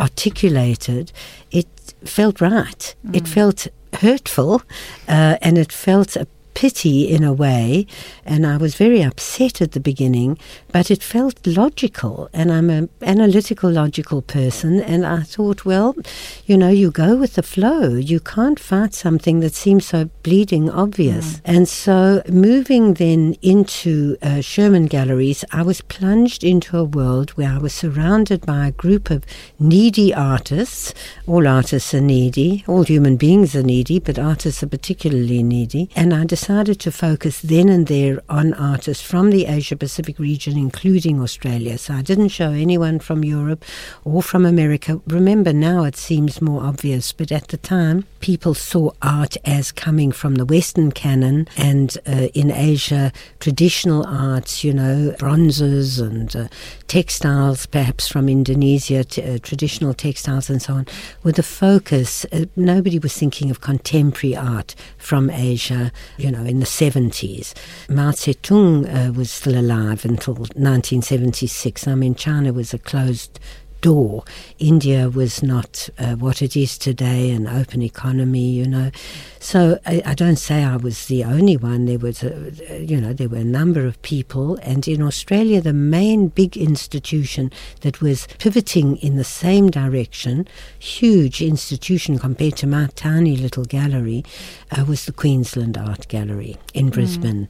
articulated, 0.00 1.12
it 1.52 1.68
felt 2.04 2.40
right. 2.40 2.94
It 3.12 3.28
felt 3.28 3.68
hurtful, 4.00 4.62
uh, 5.08 5.36
and 5.42 5.58
it 5.58 5.72
felt 5.72 6.16
a 6.16 6.26
pity 6.60 7.08
in 7.08 7.24
a 7.24 7.32
way. 7.32 7.86
And 8.26 8.46
I 8.46 8.58
was 8.58 8.74
very 8.74 9.00
upset 9.00 9.62
at 9.62 9.72
the 9.72 9.80
beginning, 9.80 10.38
but 10.70 10.90
it 10.90 11.02
felt 11.02 11.46
logical. 11.46 12.28
And 12.34 12.52
I'm 12.52 12.68
an 12.68 12.90
analytical, 13.00 13.70
logical 13.70 14.20
person. 14.20 14.78
And 14.78 15.06
I 15.06 15.22
thought, 15.22 15.64
well, 15.64 15.96
you 16.44 16.58
know, 16.58 16.68
you 16.68 16.90
go 16.90 17.16
with 17.16 17.32
the 17.36 17.42
flow. 17.42 17.94
You 18.12 18.20
can't 18.20 18.60
fight 18.60 18.92
something 18.92 19.40
that 19.40 19.54
seems 19.54 19.86
so 19.86 20.10
bleeding 20.22 20.68
obvious. 20.68 21.40
And 21.46 21.66
so 21.66 22.22
moving 22.28 22.92
then 22.94 23.36
into 23.40 24.18
uh, 24.20 24.42
Sherman 24.42 24.84
Galleries, 24.84 25.46
I 25.52 25.62
was 25.62 25.80
plunged 25.80 26.44
into 26.44 26.76
a 26.76 26.84
world 26.84 27.30
where 27.38 27.52
I 27.56 27.56
was 27.56 27.72
surrounded 27.72 28.44
by 28.44 28.66
a 28.66 28.72
group 28.72 29.08
of 29.08 29.24
needy 29.58 30.12
artists. 30.12 30.92
All 31.26 31.48
artists 31.48 31.94
are 31.94 32.02
needy, 32.02 32.64
all 32.68 32.82
human 32.82 33.16
beings 33.16 33.56
are 33.56 33.62
needy, 33.62 33.98
but 33.98 34.18
artists 34.18 34.62
are 34.62 34.68
particularly 34.68 35.42
needy. 35.42 35.88
And 35.96 36.12
I 36.12 36.26
decided 36.26 36.49
to 36.50 36.90
focus 36.90 37.40
then 37.42 37.68
and 37.68 37.86
there 37.86 38.20
on 38.28 38.52
artists 38.54 39.04
from 39.04 39.30
the 39.30 39.46
Asia 39.46 39.76
Pacific 39.76 40.18
region, 40.18 40.58
including 40.58 41.22
Australia. 41.22 41.78
So 41.78 41.94
I 41.94 42.02
didn't 42.02 42.30
show 42.30 42.50
anyone 42.50 42.98
from 42.98 43.22
Europe 43.22 43.64
or 44.04 44.20
from 44.20 44.44
America. 44.44 45.00
Remember, 45.06 45.52
now 45.52 45.84
it 45.84 45.94
seems 45.94 46.42
more 46.42 46.64
obvious, 46.64 47.12
but 47.12 47.30
at 47.30 47.48
the 47.48 47.56
time, 47.56 48.04
people 48.18 48.54
saw 48.54 48.90
art 49.00 49.36
as 49.44 49.70
coming 49.70 50.10
from 50.10 50.34
the 50.34 50.44
Western 50.44 50.90
canon 50.90 51.46
and 51.56 51.96
uh, 52.04 52.26
in 52.34 52.50
Asia, 52.50 53.12
traditional 53.38 54.04
arts, 54.08 54.64
you 54.64 54.74
know, 54.74 55.14
bronzes 55.20 56.00
and 56.00 56.34
uh, 56.34 56.48
textiles, 56.90 57.66
perhaps 57.66 58.08
from 58.08 58.28
Indonesia, 58.28 59.04
t- 59.04 59.22
uh, 59.22 59.38
traditional 59.38 59.94
textiles 59.94 60.50
and 60.50 60.60
so 60.60 60.74
on, 60.74 60.86
were 61.22 61.30
the 61.30 61.40
focus. 61.40 62.26
Uh, 62.32 62.46
nobody 62.56 62.98
was 62.98 63.16
thinking 63.16 63.48
of 63.48 63.60
contemporary 63.60 64.34
art 64.34 64.74
from 64.98 65.30
Asia, 65.30 65.92
you 66.18 66.32
know, 66.32 66.42
in 66.42 66.58
the 66.58 66.66
70s. 66.66 67.54
Mao 67.88 68.10
Zedong 68.10 68.88
uh, 68.88 69.12
was 69.12 69.30
still 69.30 69.56
alive 69.56 70.04
until 70.04 70.34
1976. 70.34 71.86
I 71.86 71.94
mean, 71.94 72.16
China 72.16 72.52
was 72.52 72.74
a 72.74 72.78
closed 72.78 73.38
door. 73.80 74.24
India 74.58 75.08
was 75.08 75.42
not 75.42 75.88
uh, 75.98 76.14
what 76.14 76.42
it 76.42 76.56
is 76.56 76.78
today, 76.78 77.30
an 77.30 77.46
open 77.46 77.82
economy, 77.82 78.50
you 78.50 78.66
know. 78.66 78.90
So 79.38 79.78
I, 79.86 80.02
I 80.04 80.14
don't 80.14 80.36
say 80.36 80.64
I 80.64 80.76
was 80.76 81.06
the 81.06 81.24
only 81.24 81.56
one. 81.56 81.86
There 81.86 81.98
was, 81.98 82.22
a, 82.22 82.84
you 82.84 83.00
know, 83.00 83.12
there 83.12 83.28
were 83.28 83.38
a 83.38 83.44
number 83.44 83.86
of 83.86 84.00
people, 84.02 84.58
and 84.62 84.86
in 84.86 85.02
Australia, 85.02 85.60
the 85.60 85.72
main 85.72 86.28
big 86.28 86.56
institution 86.56 87.50
that 87.80 88.00
was 88.00 88.28
pivoting 88.38 88.96
in 88.98 89.16
the 89.16 89.24
same 89.24 89.70
direction, 89.70 90.46
huge 90.78 91.40
institution 91.40 92.18
compared 92.18 92.56
to 92.56 92.66
my 92.66 92.88
tiny 92.94 93.36
little 93.36 93.64
gallery, 93.64 94.24
uh, 94.70 94.84
was 94.84 95.06
the 95.06 95.12
Queensland 95.12 95.78
Art 95.78 96.08
Gallery 96.08 96.56
in 96.74 96.90
Brisbane. 96.90 97.48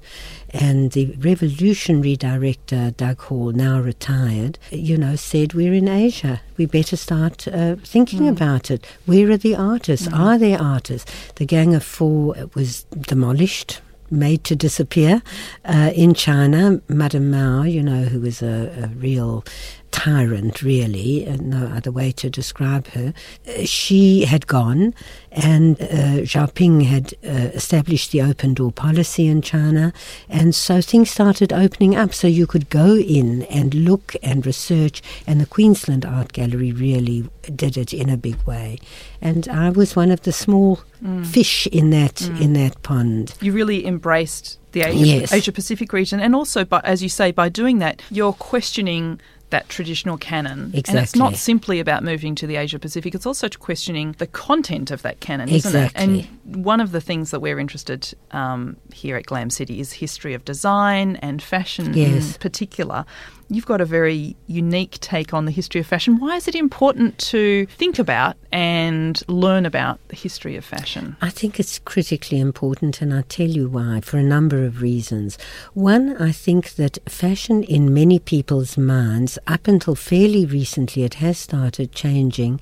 And 0.52 0.90
the 0.92 1.14
revolutionary 1.18 2.16
director, 2.16 2.90
Doug 2.96 3.20
Hall, 3.22 3.52
now 3.52 3.80
retired, 3.80 4.58
you 4.70 4.96
know, 4.96 5.16
said, 5.16 5.54
We're 5.54 5.74
in 5.74 5.88
Asia. 5.88 6.40
We 6.56 6.66
better 6.66 6.96
start 6.96 7.46
uh, 7.48 7.76
thinking 7.76 8.28
about 8.28 8.70
it. 8.70 8.84
Where 9.06 9.30
are 9.30 9.36
the 9.36 9.54
artists? 9.54 10.08
Are 10.12 10.38
there 10.38 10.60
artists? 10.60 11.10
The 11.36 11.46
Gang 11.46 11.74
of 11.74 11.84
Four 11.84 12.34
was 12.54 12.82
demolished. 12.84 13.80
Made 14.12 14.42
to 14.42 14.56
disappear 14.56 15.22
uh, 15.64 15.92
in 15.94 16.14
China. 16.14 16.80
Madame 16.88 17.30
Mao, 17.30 17.62
you 17.62 17.80
know, 17.80 18.02
who 18.02 18.20
was 18.20 18.42
a, 18.42 18.72
a 18.82 18.88
real 18.96 19.44
tyrant, 19.90 20.62
really, 20.62 21.24
and 21.24 21.50
no 21.50 21.66
other 21.66 21.90
way 21.90 22.12
to 22.12 22.30
describe 22.30 22.86
her. 22.88 23.12
Uh, 23.46 23.64
she 23.64 24.24
had 24.24 24.46
gone, 24.46 24.94
and 25.30 25.80
uh, 25.80 26.22
Xiaoping 26.24 26.84
had 26.86 27.14
uh, 27.24 27.50
established 27.54 28.12
the 28.12 28.22
open 28.22 28.54
door 28.54 28.72
policy 28.72 29.26
in 29.26 29.42
China, 29.42 29.92
and 30.28 30.54
so 30.54 30.80
things 30.80 31.10
started 31.10 31.52
opening 31.52 31.96
up. 31.96 32.14
So 32.14 32.26
you 32.28 32.46
could 32.46 32.70
go 32.70 32.96
in 32.96 33.42
and 33.44 33.74
look 33.74 34.14
and 34.22 34.44
research, 34.46 35.02
and 35.26 35.40
the 35.40 35.46
Queensland 35.46 36.04
Art 36.04 36.32
Gallery 36.32 36.72
really 36.72 37.28
did 37.54 37.76
it 37.76 37.92
in 37.92 38.08
a 38.08 38.16
big 38.16 38.40
way. 38.44 38.78
And 39.20 39.48
I 39.48 39.70
was 39.70 39.96
one 39.96 40.10
of 40.10 40.22
the 40.22 40.32
small 40.32 40.80
fish 41.24 41.66
in 41.68 41.90
that 41.90 42.20
in 42.40 42.52
that 42.54 42.82
pond. 42.82 43.34
You 43.40 43.52
really 43.52 43.86
embraced 43.86 44.58
the 44.72 44.82
Asia, 44.82 44.98
Yes. 44.98 45.32
Asia 45.32 45.52
Pacific 45.52 45.92
region, 45.92 46.20
and 46.20 46.34
also, 46.34 46.64
by, 46.64 46.80
as 46.84 47.02
you 47.02 47.08
say, 47.08 47.32
by 47.32 47.48
doing 47.48 47.78
that, 47.78 48.02
you're 48.10 48.32
questioning 48.34 49.20
that 49.50 49.68
traditional 49.68 50.16
canon. 50.16 50.72
And 50.74 50.98
it's 50.98 51.16
not 51.16 51.36
simply 51.36 51.80
about 51.80 52.02
moving 52.02 52.34
to 52.36 52.46
the 52.46 52.56
Asia 52.56 52.78
Pacific, 52.78 53.14
it's 53.14 53.26
also 53.26 53.48
questioning 53.48 54.14
the 54.18 54.26
content 54.26 54.90
of 54.90 55.02
that 55.02 55.20
canon, 55.20 55.48
isn't 55.48 55.74
it? 55.74 55.92
And 55.94 56.26
one 56.44 56.80
of 56.80 56.92
the 56.92 57.00
things 57.00 57.30
that 57.30 57.40
we're 57.40 57.58
interested 57.58 58.12
um, 58.32 58.76
here 58.92 59.16
at 59.16 59.26
Glam 59.26 59.50
City 59.50 59.80
is 59.80 59.92
history 59.92 60.34
of 60.34 60.44
design 60.44 61.16
and 61.16 61.42
fashion 61.42 61.94
in 61.94 62.22
particular. 62.40 63.04
You've 63.52 63.66
got 63.66 63.80
a 63.80 63.84
very 63.84 64.36
unique 64.46 65.00
take 65.00 65.34
on 65.34 65.44
the 65.44 65.50
history 65.50 65.80
of 65.80 65.86
fashion. 65.88 66.20
Why 66.20 66.36
is 66.36 66.46
it 66.46 66.54
important 66.54 67.18
to 67.30 67.66
think 67.66 67.98
about 67.98 68.36
and 68.52 69.20
learn 69.26 69.66
about 69.66 69.98
the 70.06 70.14
history 70.14 70.54
of 70.54 70.64
fashion? 70.64 71.16
I 71.20 71.30
think 71.30 71.58
it's 71.58 71.80
critically 71.80 72.38
important, 72.38 73.02
and 73.02 73.12
I'll 73.12 73.24
tell 73.24 73.48
you 73.48 73.68
why, 73.68 74.02
for 74.02 74.18
a 74.18 74.22
number 74.22 74.64
of 74.64 74.80
reasons. 74.80 75.36
One, 75.74 76.16
I 76.22 76.30
think 76.30 76.74
that 76.76 76.98
fashion 77.08 77.64
in 77.64 77.92
many 77.92 78.20
people's 78.20 78.78
minds, 78.78 79.36
up 79.48 79.66
until 79.66 79.96
fairly 79.96 80.46
recently, 80.46 81.02
it 81.02 81.14
has 81.14 81.36
started 81.36 81.90
changing, 81.90 82.60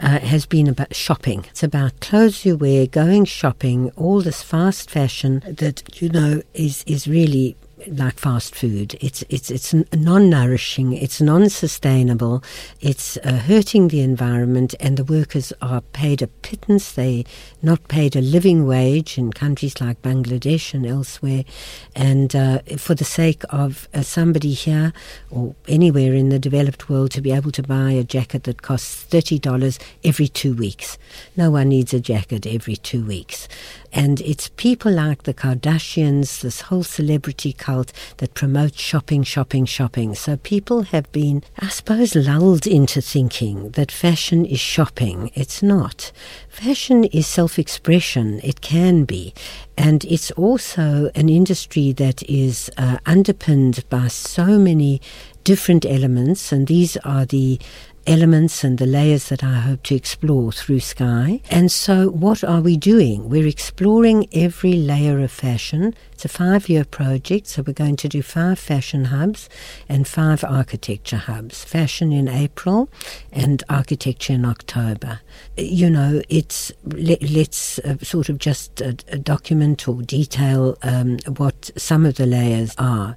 uh, 0.00 0.20
has 0.20 0.46
been 0.46 0.68
about 0.68 0.94
shopping. 0.94 1.44
It's 1.50 1.62
about 1.62 2.00
clothes 2.00 2.46
you 2.46 2.56
wear, 2.56 2.86
going 2.86 3.26
shopping, 3.26 3.90
all 3.90 4.22
this 4.22 4.42
fast 4.42 4.90
fashion 4.90 5.42
that, 5.46 6.00
you 6.00 6.08
know, 6.08 6.40
is, 6.54 6.82
is 6.86 7.06
really 7.06 7.56
like 7.88 8.18
fast 8.18 8.54
food. 8.54 8.96
It's 9.00 9.24
it's 9.28 9.50
it's 9.50 9.74
non-nourishing. 9.92 10.92
It's 10.92 11.20
non-sustainable. 11.20 12.42
It's 12.80 13.16
uh, 13.18 13.38
hurting 13.38 13.88
the 13.88 14.00
environment, 14.00 14.74
and 14.80 14.96
the 14.96 15.04
workers 15.04 15.52
are 15.60 15.80
paid 15.80 16.22
a 16.22 16.26
pittance. 16.26 16.92
They 16.92 17.24
not 17.62 17.88
paid 17.88 18.16
a 18.16 18.20
living 18.20 18.66
wage 18.66 19.18
in 19.18 19.32
countries 19.32 19.80
like 19.80 20.02
Bangladesh 20.02 20.74
and 20.74 20.86
elsewhere, 20.86 21.44
and 21.94 22.34
uh, 22.34 22.60
for 22.76 22.94
the 22.94 23.04
sake 23.04 23.42
of 23.50 23.88
uh, 23.94 24.02
somebody 24.02 24.52
here 24.52 24.92
or 25.30 25.54
anywhere 25.68 26.14
in 26.14 26.28
the 26.28 26.38
developed 26.38 26.88
world 26.88 27.10
to 27.12 27.20
be 27.20 27.32
able 27.32 27.52
to 27.52 27.62
buy 27.62 27.90
a 27.92 28.04
jacket 28.04 28.44
that 28.44 28.62
costs 28.62 29.02
thirty 29.04 29.38
dollars 29.38 29.78
every 30.04 30.28
two 30.28 30.54
weeks. 30.54 30.98
No 31.36 31.50
one 31.50 31.68
needs 31.68 31.94
a 31.94 32.00
jacket 32.00 32.46
every 32.46 32.76
two 32.76 33.04
weeks. 33.04 33.48
And 33.92 34.20
it's 34.20 34.50
people 34.56 34.92
like 34.92 35.24
the 35.24 35.34
Kardashians, 35.34 36.40
this 36.40 36.62
whole 36.62 36.84
celebrity 36.84 37.52
cult 37.52 37.92
that 38.18 38.34
promotes 38.34 38.80
shopping, 38.80 39.22
shopping, 39.22 39.64
shopping. 39.64 40.14
So 40.14 40.36
people 40.36 40.82
have 40.82 41.10
been, 41.12 41.42
I 41.58 41.68
suppose, 41.68 42.14
lulled 42.14 42.66
into 42.66 43.00
thinking 43.00 43.70
that 43.70 43.90
fashion 43.90 44.44
is 44.46 44.60
shopping. 44.60 45.30
It's 45.34 45.62
not. 45.62 46.12
Fashion 46.48 47.04
is 47.04 47.26
self 47.26 47.58
expression, 47.58 48.40
it 48.44 48.60
can 48.60 49.04
be. 49.04 49.34
And 49.76 50.04
it's 50.04 50.30
also 50.32 51.10
an 51.14 51.28
industry 51.28 51.92
that 51.92 52.22
is 52.24 52.70
uh, 52.76 52.98
underpinned 53.06 53.84
by 53.88 54.08
so 54.08 54.58
many 54.58 55.00
different 55.42 55.86
elements, 55.86 56.52
and 56.52 56.66
these 56.66 56.96
are 56.98 57.24
the 57.24 57.58
elements 58.06 58.64
and 58.64 58.78
the 58.78 58.86
layers 58.86 59.28
that 59.28 59.44
I 59.44 59.60
hope 59.60 59.82
to 59.84 59.94
explore 59.94 60.52
through 60.52 60.80
Sky. 60.80 61.40
And 61.50 61.70
so, 61.70 62.08
what 62.08 62.42
are 62.42 62.60
we 62.60 62.76
doing? 62.76 63.28
We're 63.28 63.46
exploring 63.46 64.28
every 64.32 64.74
layer 64.74 65.20
of 65.20 65.30
fashion. 65.30 65.94
It's 66.12 66.24
a 66.24 66.28
five 66.28 66.68
year 66.68 66.84
project, 66.84 67.46
so 67.46 67.62
we're 67.62 67.72
going 67.72 67.96
to 67.96 68.08
do 68.08 68.22
five 68.22 68.58
fashion 68.58 69.06
hubs 69.06 69.48
and 69.88 70.06
five 70.06 70.44
architecture 70.44 71.16
hubs. 71.16 71.64
Fashion 71.64 72.12
in 72.12 72.28
April 72.28 72.88
and 73.32 73.62
architecture 73.68 74.34
in 74.34 74.44
October. 74.44 75.20
You 75.56 75.90
know, 75.90 76.22
it's 76.28 76.72
let, 76.84 77.22
us 77.22 77.78
uh, 77.80 77.96
sort 78.02 78.28
of 78.28 78.38
just 78.38 78.82
uh, 78.82 78.92
document 79.22 79.88
or 79.88 80.02
detail 80.02 80.76
um, 80.82 81.18
what 81.36 81.70
some 81.76 82.04
of 82.04 82.16
the 82.16 82.26
layers 82.26 82.74
are. 82.78 83.16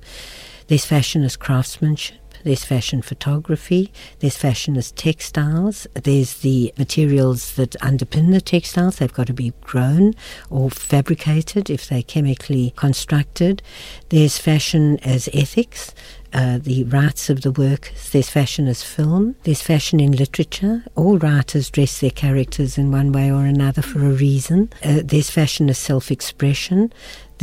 There's 0.67 0.86
fashion 0.86 1.24
as 1.24 1.36
craftsmanship 1.36 2.22
there's 2.43 2.63
fashion 2.63 3.01
photography, 3.01 3.91
there's 4.19 4.38
fashion 4.38 4.77
as 4.77 4.91
textiles, 4.91 5.88
there's 5.93 6.36
the 6.39 6.73
materials 6.77 7.56
that 7.56 7.71
underpin 7.82 8.32
the 8.32 8.41
textiles. 8.41 8.97
They've 8.97 9.13
got 9.13 9.27
to 9.27 9.34
be 9.34 9.53
grown 9.62 10.13
or 10.49 10.69
fabricated 10.69 11.69
if 11.69 11.88
they're 11.88 12.03
chemically 12.03 12.73
constructed. 12.75 13.62
There's 14.10 14.38
fashion 14.38 14.99
as 14.99 15.29
ethics. 15.34 15.93
Uh, 16.36 16.58
the 16.58 16.84
rights 16.86 17.29
of 17.29 17.41
the 17.41 17.51
workers. 17.51 18.10
There's 18.10 18.29
fashion 18.29 18.67
as 18.67 18.82
film. 18.82 19.36
There's 19.43 19.62
fashion 19.62 19.99
in 19.99 20.13
literature. 20.13 20.84
All 20.95 21.19
writers 21.19 21.69
dress 21.69 21.99
their 21.99 22.10
characters 22.10 22.75
in 22.75 22.91
one 22.91 23.12
way 23.12 23.32
or 23.32 23.45
another 23.45 23.84
for 23.84 23.99
a 23.99 24.10
reason. 24.10 24.71
Uh, 24.84 25.01
there's 25.03 25.29
fashion 25.29 25.69
as 25.69 25.77
self 25.77 26.10
expression. 26.10 26.91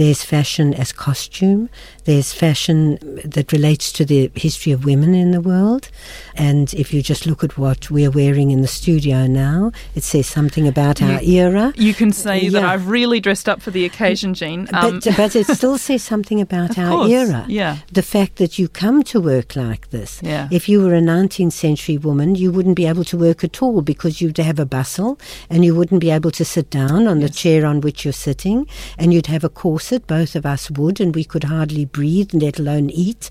There's 0.00 0.24
fashion 0.24 0.72
as 0.72 0.92
costume. 0.92 1.68
There's 2.06 2.32
fashion 2.32 2.98
that 3.22 3.52
relates 3.52 3.92
to 3.92 4.06
the 4.06 4.32
history 4.34 4.72
of 4.72 4.86
women 4.86 5.14
in 5.14 5.30
the 5.30 5.42
world. 5.42 5.90
And 6.34 6.72
if 6.72 6.94
you 6.94 7.02
just 7.02 7.26
look 7.26 7.44
at 7.44 7.58
what 7.58 7.90
we're 7.90 8.10
wearing 8.10 8.50
in 8.50 8.62
the 8.62 8.66
studio 8.66 9.26
now, 9.26 9.72
it 9.94 10.02
says 10.02 10.26
something 10.26 10.66
about 10.66 11.02
our 11.02 11.20
era. 11.20 11.74
You 11.76 11.92
can 11.92 12.12
say 12.12 12.44
yeah. 12.44 12.50
that 12.52 12.64
I've 12.64 12.88
really 12.88 13.20
dressed 13.20 13.46
up 13.46 13.60
for 13.60 13.70
the 13.70 13.84
occasion, 13.84 14.32
Gene. 14.32 14.68
Um, 14.72 15.00
but, 15.00 15.16
but, 15.18 15.36
it 15.36 15.46
still 15.58 15.76
says 15.76 16.02
something 16.02 16.40
about 16.40 16.78
our 16.78 16.92
course, 16.92 17.10
era. 17.10 17.44
Yeah. 17.46 17.76
The 17.92 18.02
fact 18.02 18.36
that 18.36 18.58
you 18.58 18.68
come 18.68 19.02
to 19.02 19.20
work 19.20 19.54
like 19.54 19.90
this. 19.90 20.22
Yeah. 20.22 20.48
If 20.50 20.66
you 20.66 20.80
were 20.80 20.94
a 20.94 21.02
19th 21.02 21.52
century 21.52 21.98
woman, 21.98 22.36
you 22.36 22.50
wouldn't 22.50 22.76
be 22.76 22.86
able 22.86 23.04
to 23.04 23.18
work 23.18 23.44
at 23.44 23.60
all 23.60 23.82
because 23.82 24.22
you'd 24.22 24.38
have 24.38 24.58
a 24.58 24.64
bustle 24.64 25.18
and 25.50 25.62
you 25.62 25.74
wouldn't 25.74 26.00
be 26.00 26.10
able 26.10 26.30
to 26.30 26.44
sit 26.46 26.70
down 26.70 27.06
on 27.06 27.20
yes. 27.20 27.28
the 27.28 27.36
chair 27.36 27.66
on 27.66 27.82
which 27.82 28.06
you're 28.06 28.14
sitting 28.14 28.66
and 28.96 29.12
you'd 29.12 29.26
have 29.26 29.44
a 29.44 29.50
corset, 29.90 30.06
both 30.06 30.36
of 30.36 30.46
us 30.46 30.70
would, 30.70 31.00
and 31.00 31.14
we 31.14 31.24
could 31.24 31.44
hardly 31.44 31.84
breathe, 31.84 32.30
let 32.32 32.58
alone 32.58 32.90
eat. 32.90 33.30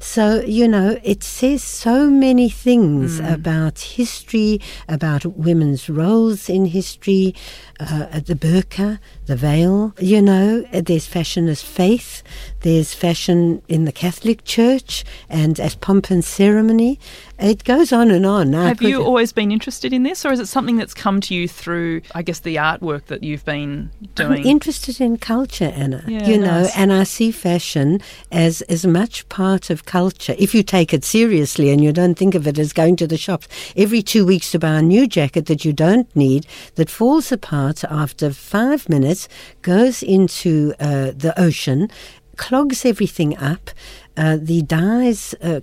So, 0.00 0.42
you 0.42 0.68
know, 0.68 0.98
it 1.02 1.22
says 1.22 1.62
so 1.62 2.08
many 2.08 2.48
things 2.48 3.20
mm. 3.20 3.32
about 3.32 3.78
history, 3.78 4.60
about 4.88 5.24
women's 5.24 5.88
roles 5.88 6.48
in 6.48 6.66
history, 6.66 7.34
uh, 7.80 8.20
the 8.20 8.34
burqa, 8.34 8.98
the 9.26 9.36
veil. 9.36 9.94
You 9.98 10.22
know, 10.22 10.62
there's 10.72 11.06
fashion 11.06 11.48
as 11.48 11.62
faith, 11.62 12.22
there's 12.60 12.94
fashion 12.94 13.62
in 13.68 13.84
the 13.84 13.92
Catholic 13.92 14.44
Church 14.44 15.04
and 15.28 15.60
as 15.60 15.74
pomp 15.74 16.10
and 16.10 16.24
ceremony. 16.24 16.98
It 17.38 17.64
goes 17.64 17.92
on 17.92 18.10
and 18.10 18.24
on. 18.24 18.54
Have 18.54 18.80
you 18.80 19.02
always 19.02 19.32
been 19.32 19.52
interested 19.52 19.92
in 19.92 20.04
this, 20.04 20.24
or 20.24 20.32
is 20.32 20.40
it 20.40 20.46
something 20.46 20.76
that's 20.76 20.94
come 20.94 21.20
to 21.22 21.34
you 21.34 21.46
through, 21.46 22.00
I 22.14 22.22
guess, 22.22 22.40
the 22.40 22.56
artwork 22.56 23.06
that 23.06 23.22
you've 23.22 23.44
been 23.44 23.90
doing? 24.14 24.40
I'm 24.40 24.46
interested 24.46 25.00
in 25.00 25.18
culture, 25.18 25.72
Anna. 25.74 26.02
Yeah, 26.08 26.26
you 26.26 26.38
nice. 26.38 26.46
know, 26.64 26.70
and 26.74 26.92
I 26.92 27.04
see 27.04 27.30
fashion 27.30 28.00
as 28.32 28.62
as 28.62 28.86
much 28.86 29.28
part 29.28 29.70
of 29.70 29.84
culture. 29.84 30.34
If 30.38 30.54
you 30.54 30.62
take 30.62 30.94
it 30.94 31.04
seriously 31.04 31.70
and 31.70 31.82
you 31.82 31.92
don't 31.92 32.14
think 32.14 32.34
of 32.34 32.46
it 32.46 32.58
as 32.58 32.72
going 32.72 32.96
to 32.96 33.06
the 33.06 33.18
shops 33.18 33.48
every 33.76 34.02
two 34.02 34.24
weeks 34.24 34.50
to 34.52 34.58
buy 34.58 34.78
a 34.78 34.82
new 34.82 35.06
jacket 35.06 35.46
that 35.46 35.64
you 35.64 35.72
don't 35.72 36.14
need, 36.16 36.46
that 36.76 36.90
falls 36.90 37.30
apart 37.30 37.84
after 37.84 38.30
five 38.30 38.88
minutes, 38.88 39.15
goes 39.62 40.02
into 40.02 40.74
uh, 40.80 41.12
the 41.16 41.34
ocean, 41.36 41.88
clogs 42.36 42.84
everything 42.84 43.36
up. 43.36 43.70
Uh, 44.16 44.38
the 44.40 44.62
dyes 44.62 45.34
uh, 45.42 45.60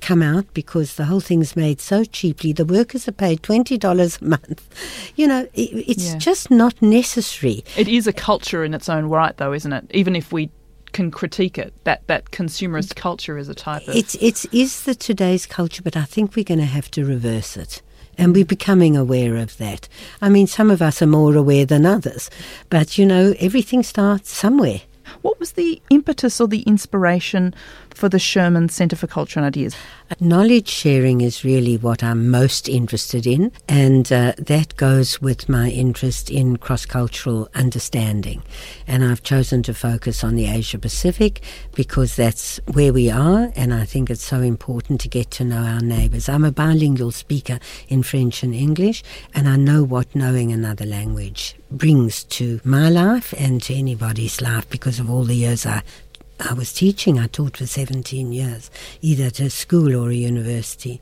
come 0.00 0.22
out 0.22 0.46
because 0.54 0.94
the 0.94 1.06
whole 1.06 1.20
thing's 1.20 1.56
made 1.56 1.80
so 1.80 2.04
cheaply. 2.04 2.52
The 2.52 2.64
workers 2.64 3.08
are 3.08 3.12
paid 3.12 3.42
$20 3.42 4.20
a 4.20 4.24
month. 4.24 5.12
You 5.16 5.26
know, 5.26 5.48
it, 5.54 5.70
it's 5.90 6.12
yeah. 6.12 6.18
just 6.18 6.50
not 6.50 6.80
necessary. 6.80 7.64
It 7.76 7.88
is 7.88 8.06
a 8.06 8.12
culture 8.12 8.64
in 8.64 8.74
its 8.74 8.88
own 8.88 9.06
right, 9.06 9.36
though, 9.36 9.52
isn't 9.52 9.72
it? 9.72 9.90
Even 9.92 10.14
if 10.14 10.32
we 10.32 10.50
can 10.92 11.10
critique 11.10 11.58
it. 11.58 11.74
That 11.84 12.06
that 12.06 12.30
consumerist 12.30 12.96
culture 12.96 13.36
is 13.36 13.48
a 13.48 13.54
type 13.54 13.86
of 13.86 13.94
it's 13.94 14.14
it's 14.16 14.46
is 14.46 14.84
the 14.84 14.94
today's 14.94 15.44
culture, 15.44 15.82
but 15.82 15.96
I 15.96 16.04
think 16.04 16.34
we're 16.34 16.44
going 16.44 16.60
to 16.60 16.64
have 16.64 16.90
to 16.92 17.04
reverse 17.04 17.56
it. 17.56 17.82
And 18.18 18.34
we're 18.34 18.44
becoming 18.44 18.96
aware 18.96 19.36
of 19.36 19.56
that. 19.58 19.88
I 20.20 20.28
mean, 20.28 20.46
some 20.46 20.70
of 20.70 20.80
us 20.80 21.02
are 21.02 21.06
more 21.06 21.36
aware 21.36 21.66
than 21.66 21.84
others, 21.84 22.30
but 22.70 22.96
you 22.98 23.06
know, 23.06 23.34
everything 23.38 23.82
starts 23.82 24.30
somewhere. 24.32 24.80
What 25.26 25.40
was 25.40 25.52
the 25.54 25.82
impetus 25.90 26.40
or 26.40 26.46
the 26.46 26.62
inspiration 26.62 27.52
for 27.90 28.08
the 28.08 28.20
Sherman 28.20 28.68
Centre 28.68 28.94
for 28.94 29.08
Culture 29.08 29.40
and 29.40 29.46
Ideas? 29.48 29.74
Knowledge 30.20 30.68
sharing 30.68 31.20
is 31.20 31.42
really 31.42 31.76
what 31.76 32.04
I'm 32.04 32.30
most 32.30 32.68
interested 32.68 33.26
in, 33.26 33.50
and 33.68 34.12
uh, 34.12 34.34
that 34.38 34.76
goes 34.76 35.20
with 35.20 35.48
my 35.48 35.68
interest 35.70 36.30
in 36.30 36.58
cross 36.58 36.86
cultural 36.86 37.48
understanding. 37.56 38.44
And 38.86 39.04
I've 39.04 39.24
chosen 39.24 39.64
to 39.64 39.74
focus 39.74 40.22
on 40.22 40.36
the 40.36 40.46
Asia 40.46 40.78
Pacific 40.78 41.42
because 41.74 42.14
that's 42.14 42.60
where 42.72 42.92
we 42.92 43.10
are, 43.10 43.50
and 43.56 43.74
I 43.74 43.84
think 43.84 44.10
it's 44.10 44.22
so 44.22 44.42
important 44.42 45.00
to 45.00 45.08
get 45.08 45.32
to 45.32 45.44
know 45.44 45.64
our 45.64 45.80
neighbours. 45.80 46.28
I'm 46.28 46.44
a 46.44 46.52
bilingual 46.52 47.10
speaker 47.10 47.58
in 47.88 48.04
French 48.04 48.44
and 48.44 48.54
English, 48.54 49.02
and 49.34 49.48
I 49.48 49.56
know 49.56 49.82
what 49.82 50.14
knowing 50.14 50.52
another 50.52 50.86
language 50.86 51.56
brings 51.70 52.24
to 52.24 52.60
my 52.64 52.88
life 52.88 53.34
and 53.38 53.62
to 53.62 53.74
anybody's 53.74 54.40
life 54.40 54.68
because 54.70 55.00
of 55.00 55.10
all 55.10 55.24
the 55.24 55.34
years 55.34 55.66
I 55.66 55.82
I 56.38 56.52
was 56.52 56.72
teaching. 56.72 57.18
I 57.18 57.28
taught 57.28 57.56
for 57.56 57.66
17 57.66 58.30
years, 58.32 58.70
either 59.00 59.24
at 59.24 59.40
a 59.40 59.48
school 59.48 59.96
or 59.96 60.10
a 60.10 60.14
university. 60.14 61.00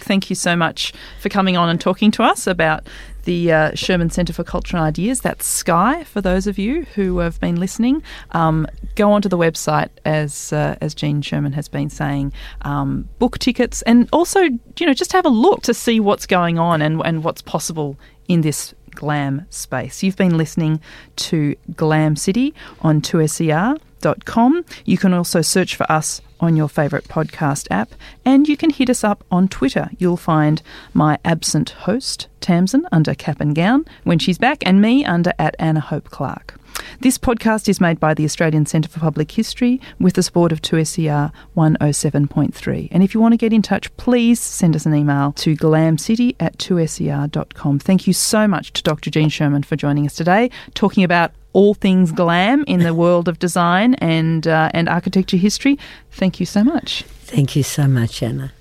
Thank 0.00 0.28
you 0.28 0.36
so 0.36 0.54
much 0.54 0.92
for 1.20 1.28
coming 1.28 1.56
on 1.56 1.68
and 1.68 1.80
talking 1.80 2.10
to 2.12 2.22
us 2.22 2.46
about 2.46 2.86
the 3.24 3.52
uh, 3.52 3.74
Sherman 3.74 4.10
Centre 4.10 4.32
for 4.32 4.44
Culture 4.44 4.76
and 4.76 4.84
Ideas. 4.84 5.20
That's 5.20 5.46
Sky 5.46 6.04
for 6.04 6.20
those 6.20 6.46
of 6.46 6.58
you 6.58 6.84
who 6.94 7.18
have 7.18 7.40
been 7.40 7.56
listening. 7.56 8.02
Um, 8.32 8.66
go 8.96 9.10
onto 9.12 9.28
the 9.28 9.38
website, 9.38 9.88
as 10.04 10.52
uh, 10.52 10.76
as 10.80 10.94
Gene 10.94 11.22
Sherman 11.22 11.52
has 11.52 11.68
been 11.68 11.88
saying, 11.88 12.32
um, 12.62 13.08
book 13.18 13.38
tickets, 13.38 13.82
and 13.82 14.08
also 14.12 14.40
you 14.40 14.86
know 14.86 14.94
just 14.94 15.12
have 15.12 15.24
a 15.24 15.30
look 15.30 15.62
to 15.62 15.74
see 15.74 16.00
what's 16.00 16.26
going 16.26 16.58
on 16.58 16.82
and 16.82 17.00
and 17.04 17.24
what's 17.24 17.42
possible 17.42 17.96
in 18.28 18.42
this 18.42 18.74
glam 18.96 19.46
space. 19.50 20.02
You've 20.02 20.16
been 20.16 20.36
listening 20.36 20.80
to 21.16 21.54
Glam 21.76 22.16
City 22.16 22.52
on 22.80 23.00
2SER 23.00 23.78
com. 24.24 24.64
You 24.84 24.98
can 24.98 25.12
also 25.12 25.42
search 25.42 25.74
for 25.74 25.90
us 25.90 26.20
on 26.38 26.56
your 26.56 26.68
favourite 26.68 27.04
podcast 27.04 27.66
app, 27.70 27.94
and 28.24 28.46
you 28.46 28.56
can 28.56 28.70
hit 28.70 28.90
us 28.90 29.02
up 29.02 29.24
on 29.30 29.48
Twitter. 29.48 29.88
You'll 29.98 30.16
find 30.16 30.62
my 30.92 31.18
absent 31.24 31.70
host, 31.70 32.28
Tamsin, 32.40 32.86
under 32.92 33.14
cap 33.14 33.40
and 33.40 33.54
gown 33.54 33.84
when 34.04 34.18
she's 34.18 34.38
back, 34.38 34.62
and 34.66 34.80
me 34.80 35.04
under 35.04 35.32
at 35.38 35.56
Anna 35.58 35.80
Hope 35.80 36.10
Clark. 36.10 36.54
This 37.00 37.18
podcast 37.18 37.68
is 37.68 37.80
made 37.80 38.00
by 38.00 38.14
the 38.14 38.24
Australian 38.24 38.66
Centre 38.66 38.88
for 38.88 39.00
Public 39.00 39.30
History 39.30 39.80
with 39.98 40.14
the 40.14 40.22
support 40.22 40.52
of 40.52 40.62
2SER 40.62 41.32
107.3. 41.56 42.88
And 42.90 43.02
if 43.02 43.14
you 43.14 43.20
want 43.20 43.32
to 43.32 43.38
get 43.38 43.52
in 43.52 43.62
touch, 43.62 43.94
please 43.96 44.40
send 44.40 44.76
us 44.76 44.86
an 44.86 44.94
email 44.94 45.32
to 45.32 45.54
glamcity 45.56 46.36
at 46.40 46.58
2ser.com. 46.58 47.78
Thank 47.78 48.06
you 48.06 48.12
so 48.12 48.46
much 48.46 48.72
to 48.74 48.82
Dr. 48.82 49.10
Gene 49.10 49.28
Sherman 49.28 49.62
for 49.62 49.76
joining 49.76 50.06
us 50.06 50.14
today, 50.14 50.50
talking 50.74 51.04
about 51.04 51.32
all 51.52 51.72
things 51.74 52.12
glam 52.12 52.64
in 52.66 52.80
the 52.80 52.92
world 52.92 53.28
of 53.28 53.38
design 53.38 53.94
and 53.94 54.46
uh, 54.46 54.70
and 54.74 54.90
architecture 54.90 55.38
history. 55.38 55.78
Thank 56.10 56.38
you 56.38 56.44
so 56.44 56.62
much. 56.62 57.02
Thank 57.24 57.56
you 57.56 57.62
so 57.62 57.86
much, 57.86 58.22
Anna. 58.22 58.52